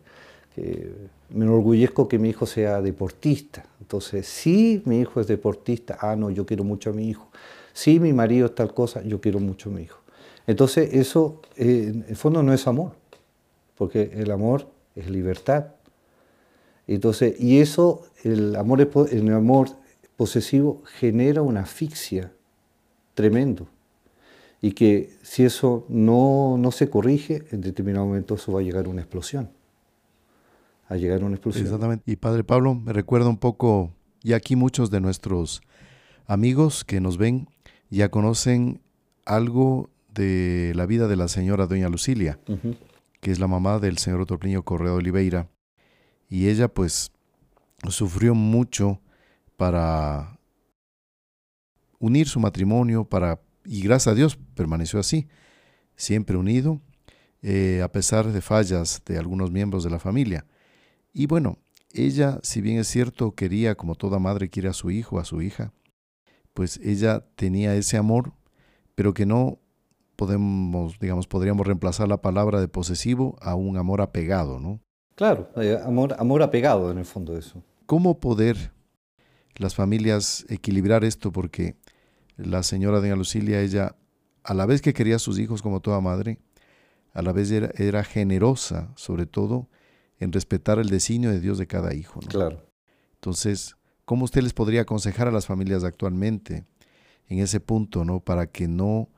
[1.30, 3.64] me enorgullezco que mi hijo sea deportista.
[3.80, 7.28] Entonces, si mi hijo es deportista, ah, no, yo quiero mucho a mi hijo.
[7.72, 10.00] Si mi marido es tal cosa, yo quiero mucho a mi hijo.
[10.46, 12.92] Entonces, eso eh, en el fondo no es amor,
[13.76, 15.66] porque el amor es libertad.
[16.94, 18.80] Entonces, y eso, el amor,
[19.12, 19.68] el amor
[20.16, 22.32] posesivo genera una asfixia
[23.14, 23.68] tremendo.
[24.60, 28.86] Y que si eso no, no se corrige, en determinado momento eso va a llegar
[28.86, 29.50] a una explosión
[30.88, 31.66] a llegar a una explosión.
[31.66, 32.10] Exactamente.
[32.10, 35.62] Y Padre Pablo, me recuerda un poco, y aquí muchos de nuestros
[36.26, 37.48] amigos que nos ven
[37.90, 38.80] ya conocen
[39.24, 42.38] algo de la vida de la señora Doña Lucilia,
[43.20, 45.48] que es la mamá del señor Torpliño Correa de Oliveira.
[46.28, 47.12] Y ella pues
[47.88, 49.00] sufrió mucho
[49.56, 50.38] para
[51.98, 55.28] unir su matrimonio, para y gracias a Dios permaneció así,
[55.94, 56.80] siempre unido,
[57.42, 60.46] eh, a pesar de fallas de algunos miembros de la familia.
[61.12, 61.58] Y bueno,
[61.92, 65.42] ella, si bien es cierto, quería, como toda madre quiere a su hijo, a su
[65.42, 65.72] hija,
[66.54, 68.32] pues ella tenía ese amor,
[68.94, 69.58] pero que no
[70.16, 74.80] podemos, digamos, podríamos reemplazar la palabra de posesivo a un amor apegado, ¿no?
[75.18, 77.60] Claro, eh, amor, amor apegado en el fondo de eso.
[77.86, 78.70] ¿Cómo poder
[79.56, 81.32] las familias equilibrar esto?
[81.32, 81.74] Porque
[82.36, 83.96] la señora doña Lucilia, ella,
[84.44, 86.38] a la vez que quería a sus hijos como toda madre,
[87.12, 89.68] a la vez era, era generosa, sobre todo,
[90.20, 92.20] en respetar el designio de Dios de cada hijo.
[92.20, 92.70] Claro.
[93.14, 96.64] Entonces, ¿cómo usted les podría aconsejar a las familias actualmente
[97.26, 98.20] en ese punto, ¿no?
[98.20, 99.08] Para que no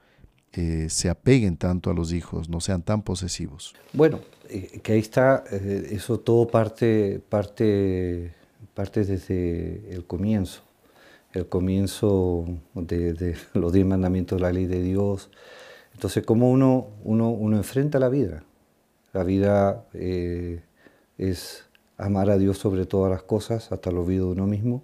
[0.53, 3.75] eh, se apeguen tanto a los hijos, no sean tan posesivos.
[3.93, 8.35] Bueno, eh, que ahí está, eh, eso todo parte, parte,
[8.75, 10.63] parte desde el comienzo,
[11.33, 15.31] el comienzo de, los diez mandamientos de la ley de Dios.
[15.95, 18.43] Entonces, ¿cómo uno, uno, uno enfrenta la vida?
[19.13, 19.85] La vida
[21.19, 21.65] es
[21.99, 24.83] amar a Dios sobre todas las cosas, hasta el olvido de uno mismo,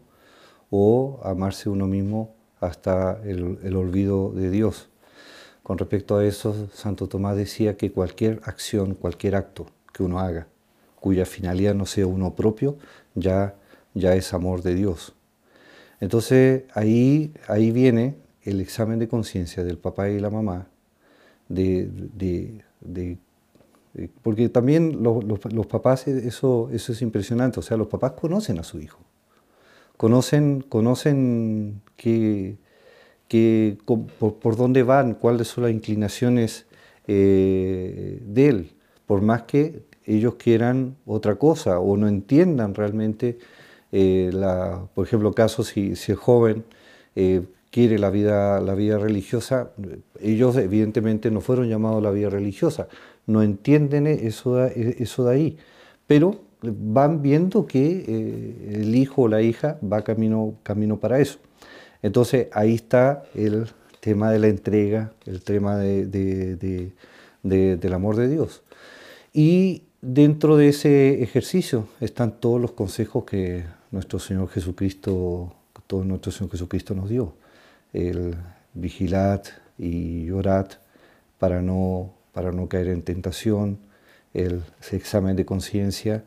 [0.71, 4.89] o amarse uno mismo hasta el, olvido de Dios.
[5.67, 10.47] Con respecto a eso, Santo Tomás decía que cualquier acción, cualquier acto que uno haga,
[11.01, 12.77] cuya finalidad no sea uno propio,
[13.17, 13.57] ya,
[13.93, 15.17] ya es amor de Dios.
[15.99, 18.15] Entonces ahí, ahí viene
[18.45, 20.69] el examen de conciencia del papá y la mamá
[21.49, 23.19] de, de, de
[24.23, 28.63] porque también los, papás, eh, eso, eso es impresionante, o sea, los papás conocen a
[28.63, 29.01] su hijo,
[29.97, 32.57] conocen, conocen que,
[33.29, 36.67] que, por, dónde van, cuáles son las inclinaciones
[37.07, 38.71] eh, de él,
[39.07, 43.39] por más que ellos quieran otra cosa o no entiendan realmente,
[43.91, 46.65] la, por ejemplo, casos si, si el joven
[47.77, 49.71] quiere la vida, la vida religiosa,
[50.21, 52.89] ellos evidentemente no fueron llamados a la vida religiosa,
[53.27, 55.59] no entienden eso de, eso de ahí,
[56.07, 61.39] pero van viendo que eh, el hijo o la hija va camino, camino para eso.
[62.03, 63.69] Entonces ahí está el
[64.01, 66.93] tema de la entrega, el tema del
[67.93, 68.63] amor de Dios.
[69.33, 75.55] Y dentro de ese ejercicio están todos los consejos que nuestro Señor Jesucristo,
[75.87, 77.35] todo nuestro Señor Jesucristo nos dio.
[77.93, 78.37] El
[78.75, 79.43] vigilad
[79.79, 80.67] y orad
[81.39, 83.79] para no para no caer en tentación,
[84.35, 86.23] el examen de conciencia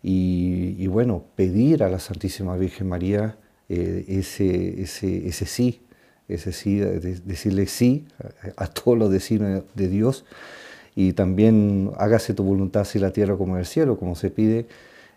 [0.00, 3.36] y, bueno, pedir a la Santísima Virgen María
[3.72, 5.80] eh, ese, ese, ese, sí,
[6.26, 8.04] ese sí, decirle sí
[8.56, 10.24] a, todos los designios de Dios
[10.96, 14.66] y también hágase tu voluntad así la tierra como el cielo, como se pide,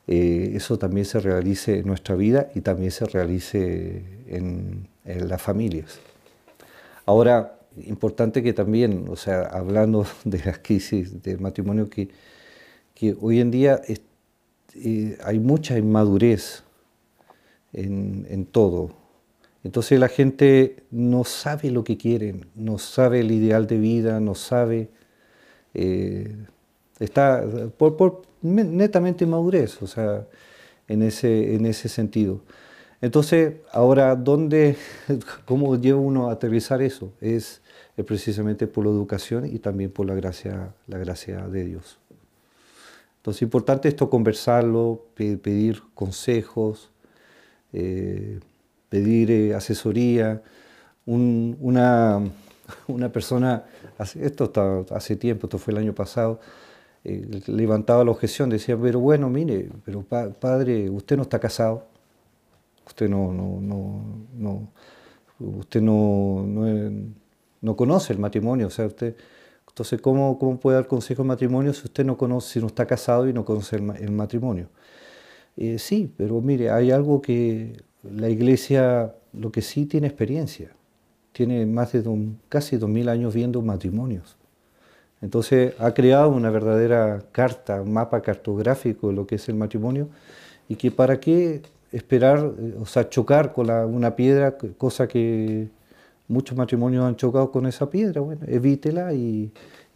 [0.07, 5.99] eh, eso también se realice en nuestra vida y también se realice en, las familias.
[7.07, 12.09] Ahora, importante que también, o sea, hablando de la crisis del matrimonio, que,
[12.93, 13.81] que hoy en día
[14.75, 16.63] eh, hay mucha inmadurez
[17.73, 18.91] en, en, todo.
[19.63, 24.35] Entonces la gente no sabe lo que quieren, no sabe el ideal de vida, no
[24.35, 24.89] sabe,
[25.73, 26.35] eh,
[26.99, 27.43] está
[27.77, 30.27] por, por, netamente inmadurez, o sea,
[30.87, 32.41] en ese, en ese sentido.
[33.01, 34.77] Entonces, ahora, ¿dónde,
[35.45, 37.11] ¿cómo lleva uno a aterrizar eso?
[37.19, 37.61] Es
[37.95, 41.99] es precisamente por la educación y también por la gracia, la gracia de Dios.
[43.17, 46.91] Entonces, es importante esto conversarlo, pedir consejos,
[47.73, 48.39] eh,
[48.89, 50.41] pedir eh, asesoría.
[51.05, 52.21] una,
[53.11, 53.65] persona,
[54.15, 56.39] esto está hace tiempo, esto fue el año pasado,
[57.03, 61.85] eh, levantaba la objeción, decía, pero bueno, mire, pero padre, usted no está casado,
[62.87, 63.27] usted no,
[65.39, 66.89] usted no, no,
[67.63, 68.67] no conoce el matrimonio.
[68.67, 69.15] O sea, usted,
[69.67, 72.85] entonces, ¿cómo, ¿cómo puede dar consejo de matrimonio si usted no conoce, si no está
[72.85, 74.67] casado y no conoce el, matrimonio?
[75.57, 80.71] Eh, sí, pero mire, hay algo que la iglesia, lo que sí tiene experiencia,
[81.31, 82.03] tiene más de
[82.49, 84.37] casi dos mil años viendo matrimonios.
[85.21, 90.09] Entonces ha creado una verdadera carta, un mapa cartográfico de lo que es el matrimonio
[90.67, 95.69] y que para qué esperar, eh, o sea, chocar con una piedra, cosa que
[96.27, 99.51] muchos matrimonios han chocado con esa piedra, bueno, evítela y,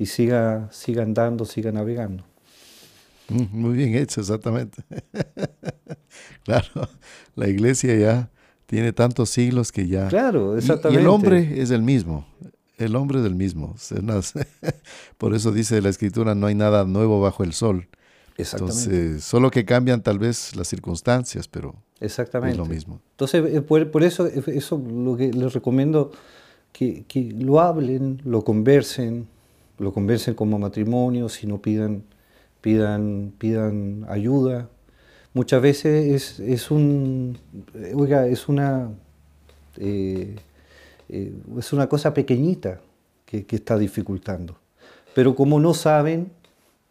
[0.05, 2.23] siga, siga andando, siga navegando.
[3.29, 4.83] Muy bien hecho, exactamente.
[6.43, 6.89] claro,
[7.35, 8.29] la iglesia ya
[8.65, 10.07] tiene tantos siglos que ya...
[10.07, 11.01] Claro, exactamente.
[11.01, 12.25] Y, el hombre es el mismo,
[12.77, 13.75] el hombre es el mismo.
[15.17, 17.87] Por eso dice la escritura, no hay nada nuevo bajo el sol.
[18.37, 22.51] Entonces, solo que cambian tal vez las circunstancias, pero Exactamente.
[22.51, 23.01] es lo mismo.
[23.11, 26.11] Entonces, eh, por, eso, eh, eso lo que les recomiendo
[26.71, 29.27] que, que, lo hablen, lo conversen,
[29.79, 32.03] lo conversen como matrimonio, si no pidan,
[32.61, 34.69] pidan, pidan ayuda.
[35.33, 37.37] Muchas veces es, es un,
[37.75, 38.89] eh, oiga, es una,
[39.77, 42.81] es una cosa pequeñita
[43.25, 44.57] que, que está dificultando.
[45.13, 46.31] Pero como no saben,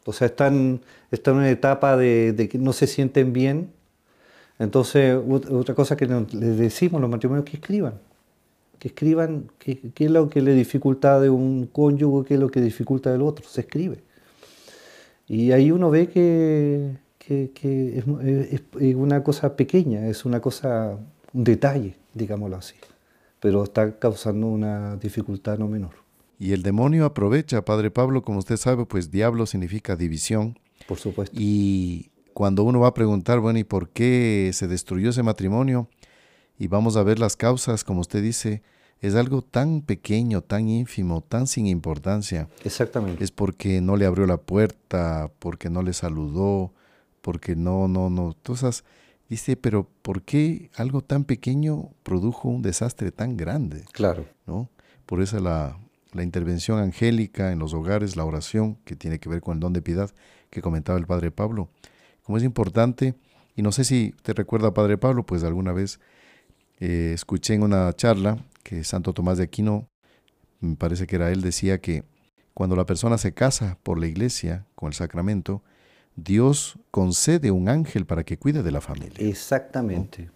[0.07, 3.73] o sea, están, están en una etapa de, que no se sienten bien.
[4.59, 5.19] Entonces,
[5.51, 7.95] otra cosa que les decimos los matrimonios que escriban.
[8.79, 12.61] Que escriban qué, es lo que le dificulta de un cónyuge, qué es lo que
[12.61, 13.47] dificulta del otro.
[13.49, 14.05] Se escribe.
[15.29, 18.05] Y ahí uno ve que, que, es,
[18.81, 20.99] es, una cosa pequeña, es una cosa,
[21.33, 22.77] un detalle, digámoslo así.
[23.41, 26.07] Pero está causando una dificultad no menor.
[26.39, 30.59] Y el demonio aprovecha, Padre Pablo, como usted sabe, pues diablo significa división.
[30.87, 31.37] Por supuesto.
[31.39, 35.89] Y cuando uno va a preguntar, bueno, ¿y por qué se destruyó ese matrimonio?
[36.59, 38.63] Y vamos a ver las causas, como usted dice,
[39.01, 42.49] es algo tan pequeño, tan ínfimo, tan sin importancia.
[42.65, 43.23] Exactamente.
[43.23, 46.73] Es porque no le abrió la puerta, porque no le saludó,
[47.21, 48.29] porque no, no, no.
[48.29, 48.85] Entonces,
[49.29, 53.85] dice, pero ¿por qué algo tan pequeño produjo un desastre tan grande?
[53.93, 54.27] Claro.
[54.47, 54.71] ¿No?
[55.05, 55.79] Por eso la,
[56.13, 59.73] la intervención angélica en los hogares, la oración, que tiene que ver con el don
[59.73, 60.11] de piedad
[60.51, 61.69] que comentaba el Padre Pablo.
[62.23, 63.15] Como es importante,
[63.55, 66.01] y no sé si te recuerda Padre Pablo, pues alguna vez
[66.81, 69.89] eh, escuché en una charla que Santo Tomás de Aquino,
[70.59, 72.03] me parece que era él, decía que
[72.53, 75.63] cuando la persona se casa por la iglesia con el sacramento,
[76.17, 79.19] Dios concede un ángel para que cuide de la familia.
[79.19, 80.31] Exactamente,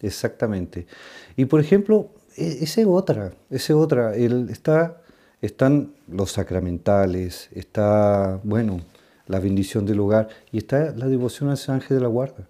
[0.00, 0.86] exactamente.
[1.34, 5.02] Y por ejemplo, e-, ese otra, ese otra, él está
[5.40, 8.78] están los sacramentales, está, bueno,
[9.26, 12.48] la bendición del hogar y está la devoción al Ángel de la Guarda.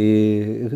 [0.00, 0.68] Eh,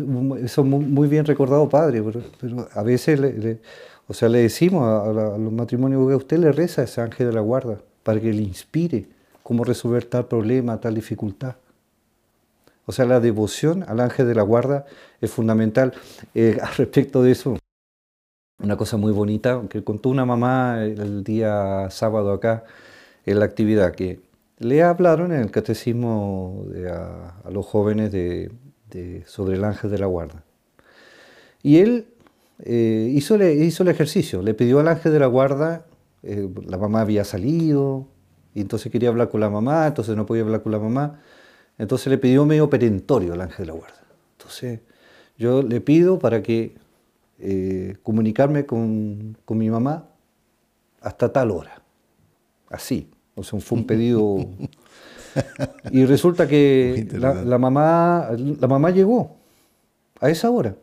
[0.43, 2.03] eso es muy bien recordado, padre,
[2.41, 3.61] pero, a veces, le,
[4.05, 7.33] o sea, le decimos a, los matrimonios que usted le reza a ese ángel de
[7.33, 9.07] la guarda para que le inspire
[9.41, 11.55] cómo resolver tal problema, tal dificultad.
[12.85, 14.85] O sea, la devoción al ángel de la guarda
[15.21, 15.93] es fundamental.
[16.35, 17.57] Eh, respecto de eso,
[18.59, 22.65] una cosa muy bonita, que contó una mamá el día sábado acá
[23.25, 24.19] en la actividad, que
[24.59, 28.51] le hablaron en el catecismo a, los jóvenes de,
[29.25, 30.43] sobre el ángel de la guarda.
[31.61, 32.07] Y él
[32.59, 35.85] eh, hizo, hizo, el ejercicio, le pidió al ángel de la guarda,
[36.21, 38.07] eh, la mamá había salido,
[38.53, 41.21] y entonces quería hablar con la mamá, entonces no podía hablar con la mamá,
[41.77, 44.03] entonces le pidió medio perentorio al ángel de la guarda.
[44.37, 44.81] Entonces
[45.37, 46.75] yo le pido para que
[47.39, 50.09] eh, comunicarme con, mi mamá
[51.01, 51.81] hasta tal hora.
[52.69, 53.09] Así.
[53.35, 54.37] O sea, fue un pedido.
[55.91, 59.37] y resulta que la, mamá, la mamá llegó
[60.19, 60.75] a esa hora.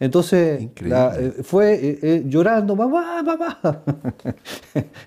[0.00, 3.60] Entonces eh, fue eh, eh, llorando, mamá, mamá.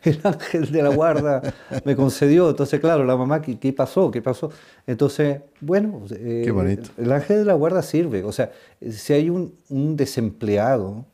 [0.04, 1.42] el ángel de la guarda
[1.84, 2.50] me concedió.
[2.50, 4.10] Entonces, claro, la mamá, ¿qué, pasó?
[4.10, 4.50] ¿Qué pasó?
[4.86, 8.24] Entonces, bueno, el ángel de la guarda sirve.
[8.24, 8.52] O sea,
[8.90, 9.54] si hay un,
[9.98, 11.06] desempleado,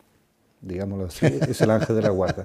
[0.63, 2.43] digámoslo así, es el ángel de la guarda.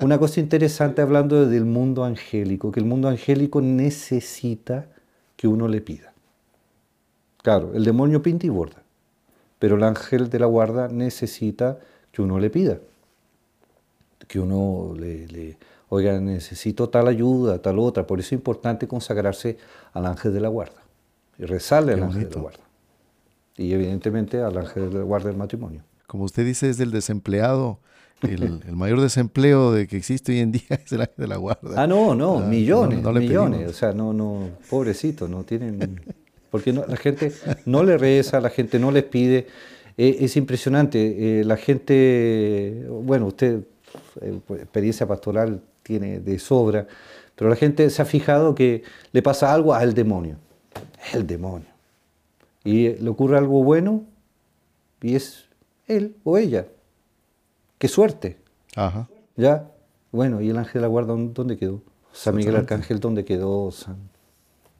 [0.00, 4.86] Una cosa interesante hablando del mundo angélico, que el mundo angélico necesita
[5.36, 6.12] que uno le pida.
[7.42, 8.84] Claro, el demonio pinta y borda
[9.64, 11.78] pero el ángel de la guarda necesita
[12.12, 12.80] que uno le pida,
[14.28, 15.56] que uno le,
[15.88, 18.06] oiga, necesito tal ayuda, tal otra.
[18.06, 19.56] Por eso es importante consagrarse
[19.94, 20.82] al ángel de la guarda
[21.38, 22.60] y rezarle al ángel de la guarda.
[23.56, 25.82] Y evidentemente al ángel de la guarda del matrimonio.
[26.06, 27.80] Como usted dice, es del desempleado.
[28.22, 31.82] El, mayor desempleo de que existe hoy en día es el ángel de la guarda.
[31.82, 33.68] Ah, no, no, ah, millones, millones.
[33.68, 36.00] O sea, no, no, pobrecito, no tienen
[36.54, 37.32] porque la gente
[37.66, 39.48] no le reza, la gente no les pide.
[39.98, 41.40] Eh, es impresionante.
[41.40, 43.64] Eh, la gente, bueno, usted,
[44.20, 46.86] eh, pues, experiencia pastoral tiene de sobra,
[47.34, 50.36] pero la gente se ha fijado que le pasa algo al demonio.
[51.12, 51.66] El demonio.
[52.62, 54.04] y le ocurre algo bueno
[55.02, 55.43] y es
[55.86, 56.66] él o ella.
[57.78, 58.38] ¡Qué suerte!
[58.76, 59.08] Ajá.
[59.36, 59.70] ¿Ya?
[60.12, 61.82] Bueno, ¿y el ángel de la guarda dónde quedó?
[62.12, 63.70] San Miguel Arcángel, ¿dónde quedó?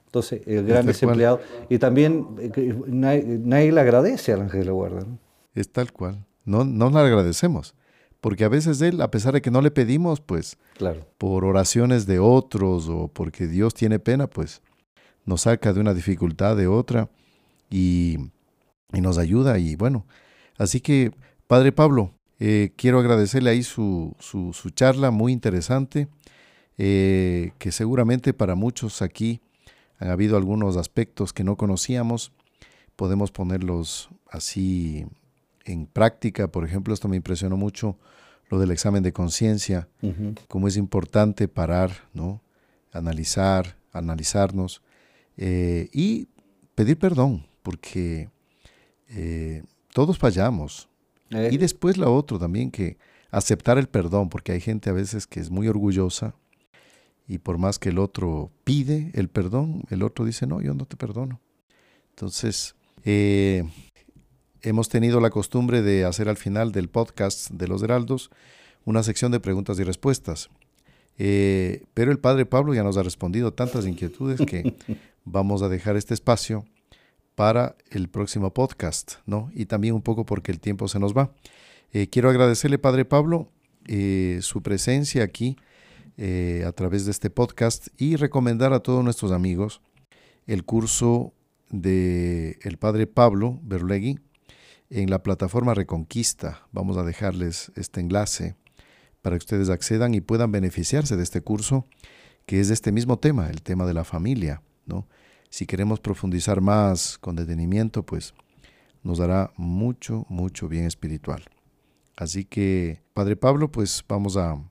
[0.05, 1.41] Entonces, el gran desempleado.
[1.69, 5.01] Y también eh, nadie, le agradece al ángel de la guarda.
[5.01, 5.19] ¿no?
[5.53, 6.25] Es tal cual.
[6.45, 7.75] No, no le agradecemos.
[8.21, 11.05] Porque a veces él, a pesar de que no le pedimos, pues, claro.
[11.17, 14.61] por oraciones de otros o porque Dios tiene pena, pues,
[15.25, 17.09] nos saca de una dificultad de otra
[17.69, 18.17] y,
[18.93, 19.59] y nos ayuda.
[19.59, 20.05] Y bueno,
[20.57, 21.11] así que,
[21.47, 26.07] Padre Pablo, eh, quiero agradecerle ahí su, su, su charla muy interesante,
[26.77, 29.39] eh, que seguramente para muchos aquí
[29.97, 32.33] han habido algunos aspectos que no conocíamos,
[32.97, 35.05] podemos ponerlos así
[35.63, 36.49] en práctica.
[36.49, 37.97] Por ejemplo, esto me impresionó mucho
[38.49, 39.87] lo del examen de conciencia,
[40.47, 42.41] cómo es importante parar, ¿no?
[42.91, 44.81] analizar, analizarnos
[45.37, 46.27] eh, y
[46.75, 48.29] pedir perdón, porque
[49.95, 50.89] todos fallamos,
[51.29, 51.51] eh.
[51.53, 52.97] Y después la otra también, que
[53.31, 56.35] aceptar el perdón, porque hay gente a veces que es muy orgullosa
[57.29, 60.85] y por más que el otro pide el perdón, el otro dice, no, yo no
[60.85, 61.39] te perdono.
[62.09, 62.75] Entonces,
[63.05, 63.63] eh,
[64.63, 68.31] hemos tenido la costumbre de hacer al final del podcast de los Heraldos
[68.83, 70.49] una sección de preguntas y respuestas.
[71.17, 74.75] Eh, pero el padre Pablo ya nos ha respondido tantas inquietudes que
[75.23, 76.65] vamos a dejar este espacio
[77.35, 79.51] para el próximo podcast, ¿no?
[79.53, 81.33] Y también un poco porque el tiempo se nos va.
[81.91, 83.51] Eh, quiero agradecerle, Padre Pablo,
[83.87, 85.57] eh, su presencia aquí
[86.17, 89.81] eh, a través de este podcast y recomendar a todos nuestros amigos
[90.47, 91.33] el curso
[91.69, 94.19] de el Padre Pablo Berlegui
[94.89, 96.67] en la plataforma Reconquista.
[96.71, 98.55] Vamos a dejarles este enlace
[99.21, 101.87] para que ustedes accedan y puedan beneficiarse de este curso
[102.45, 105.07] que es de este mismo tema, el tema de la familia, ¿no?
[105.55, 108.33] Si queremos profundizar más con detenimiento, pues
[109.03, 111.45] nos dará mucho, mucho bien espiritual.
[112.17, 114.61] Así que, Padre Pablo, pues vamos a,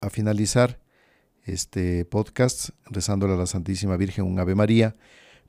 [0.00, 0.80] a finalizar
[1.44, 4.96] este podcast rezándole a la Santísima Virgen un Ave María.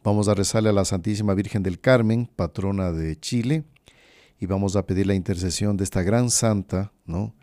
[0.03, 3.63] Vamos a rezarle a la Santísima Virgen del Carmen, patrona de Chile,
[4.39, 7.33] y vamos a pedir la intercesión de esta gran santa, ¿no?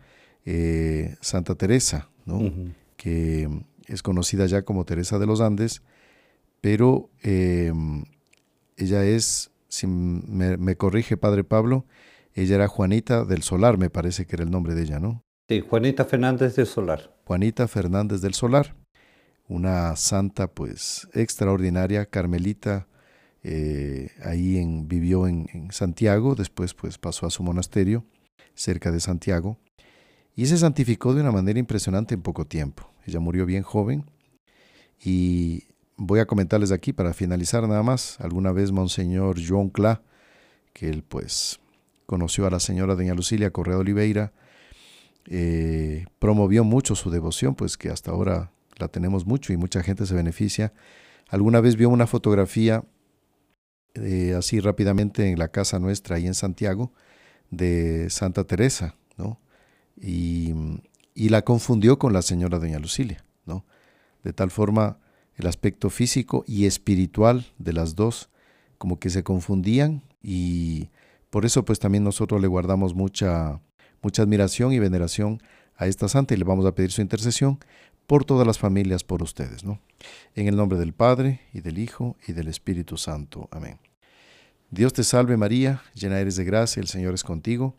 [0.45, 2.53] Eh, santa Teresa, ¿no?
[2.95, 3.49] que
[3.87, 5.81] es conocida ya como Teresa de los Andes,
[6.61, 8.05] pero em,
[8.77, 11.85] ella es, si me, corrige Padre Pablo,
[12.33, 15.23] ella era Juanita del Solar, me parece que era el nombre de ella, ¿no?
[15.49, 17.13] Sí, Juanita Fernández del Solar.
[17.25, 18.75] Juanita Fernández del Solar,
[19.47, 22.87] una santa pues extraordinaria, carmelita,
[23.43, 28.05] eh, ahí en, vivió en, en, Santiago, después pues pasó a su monasterio
[28.53, 29.57] cerca de Santiago
[30.35, 32.91] y se santificó de una manera impresionante en poco tiempo.
[33.05, 34.05] Ella murió bien joven
[35.03, 35.63] y
[36.03, 38.19] voy a comentarles aquí para finalizar nada más.
[38.19, 40.01] Alguna vez Monseñor Joan Cla,
[40.73, 41.59] que él pues
[42.07, 44.33] conoció a la señora doña Lucilia Correa Oliveira,
[45.27, 50.07] eh, promovió mucho su devoción, pues que hasta ahora la tenemos mucho y mucha gente
[50.07, 50.73] se beneficia.
[51.29, 52.83] Alguna vez vio una fotografía
[53.93, 56.91] eh, así rápidamente en la casa nuestra ahí en Santiago
[57.51, 59.39] de Santa Teresa, ¿no?
[59.97, 60.55] Y,
[61.13, 63.65] y la confundió con la señora doña Lucilia, ¿no?
[64.23, 64.97] De tal forma
[65.35, 68.29] el aspecto físico y espiritual de las dos
[68.77, 70.89] como que se confundían y
[71.29, 73.61] por eso pues también nosotros le guardamos mucha
[74.01, 75.41] mucha admiración y veneración
[75.75, 77.59] a esta santa y le vamos a pedir su intercesión
[78.07, 79.79] por todas las familias, por ustedes, ¿no?
[80.35, 83.47] En el nombre del Padre y del Hijo y del Espíritu Santo.
[83.51, 83.79] Amén.
[84.69, 87.75] Dios te salve María, llena eres de gracia, el Señor es contigo.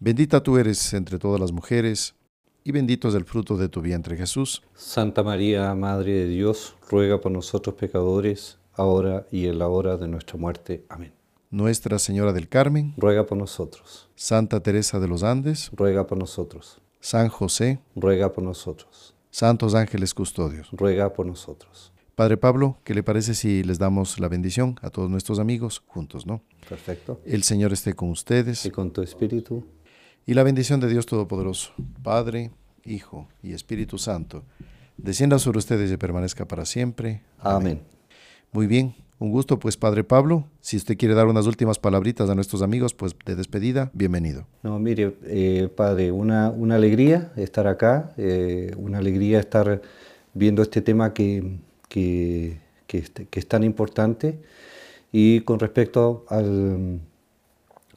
[0.00, 2.14] Bendita tú eres entre todas las mujeres
[2.68, 4.62] y bendito es el fruto de tu vientre Jesús.
[4.74, 10.06] Santa María, Madre de Dios, ruega por nosotros pecadores, ahora y en la hora de
[10.06, 10.84] nuestra muerte.
[10.90, 11.14] Amén.
[11.50, 14.10] Nuestra Señora del Carmen, ruega por nosotros.
[14.16, 16.82] Santa Teresa de los Andes, ruega por nosotros.
[17.00, 19.14] San José, ruega por nosotros.
[19.30, 21.94] Santos ángeles custodios, ruega por nosotros.
[22.16, 26.26] Padre Pablo, ¿qué le parece si les damos la bendición a todos nuestros amigos juntos,
[26.26, 26.42] no?
[26.68, 27.20] Perfecto.
[27.24, 28.66] El Señor esté con ustedes.
[28.66, 29.64] Y con tu espíritu
[30.28, 31.72] y la bendición de Dios Todopoderoso,
[32.02, 32.50] Padre,
[32.84, 34.44] Hijo y Espíritu Santo,
[34.98, 37.22] descienda sobre ustedes y permanezca para siempre.
[37.38, 37.80] Amén.
[38.52, 40.44] Muy bien, un gusto pues Padre Pablo.
[40.60, 44.46] Si usted quiere dar unas últimas palabritas a nuestros amigos, pues de despedida, bienvenido.
[44.62, 49.80] No, mire, eh, Padre, una, una, alegría estar acá, eh, una alegría estar
[50.34, 51.56] viendo este tema que,
[51.88, 54.40] que, que, que es tan importante.
[55.10, 57.00] Y con respecto al,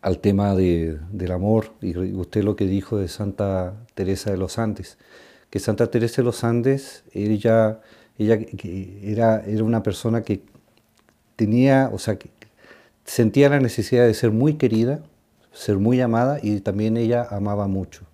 [0.02, 4.58] al tema de, del amor y usted lo que dijo de Santa Teresa de los
[4.58, 4.97] Andes,
[5.49, 7.82] que Santa Teresa de los Andes, ella,
[8.18, 8.39] ella
[9.04, 10.43] era, era una persona que
[11.36, 12.30] tenía, o sea, que
[13.06, 15.04] sentía la necesidad de ser muy querida,
[15.52, 18.06] ser muy amada y también ella amaba mucho.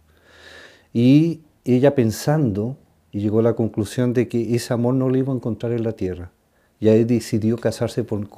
[0.94, 2.78] Y ella pensando,
[3.12, 5.84] y llegó a la conclusión de que ese amor no lo iba a encontrar en
[5.84, 6.32] la tierra.
[6.80, 8.30] Y ahí decidió casarse con,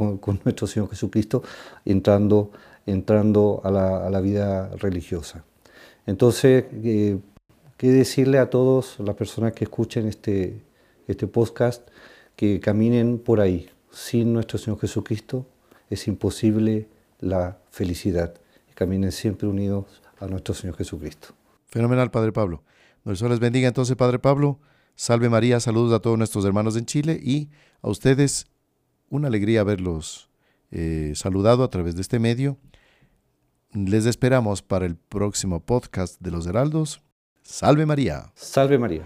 [0.44, 1.44] nuestro Señor Jesucristo,
[1.86, 2.52] entrando,
[2.86, 5.44] entrando a, la, vida religiosa.
[6.06, 7.20] Entonces, eh,
[7.78, 10.62] ¿qué decirle a todas las personas que escuchen este,
[11.08, 11.88] este podcast?
[12.36, 13.70] Que caminen por ahí.
[13.92, 15.46] Sin nuestro Señor Jesucristo
[15.90, 16.88] es imposible
[17.20, 18.34] la felicidad.
[18.76, 19.86] caminen siempre unidos
[20.20, 21.30] a nuestro Señor Jesucristo.
[21.68, 22.64] Fenomenal, Padre Pablo.
[23.04, 24.60] Dios les bendiga entonces, Padre Pablo.
[24.96, 27.50] Salve María, saludos a todos nuestros hermanos en Chile y
[27.82, 28.48] a ustedes
[29.10, 30.30] una alegría haberlos
[30.72, 32.58] eh, saludado a través de este medio.
[33.74, 37.04] Les esperamos para el próximo podcast de los Heraldos.
[37.44, 38.32] Salve María.
[38.34, 39.04] Salve María.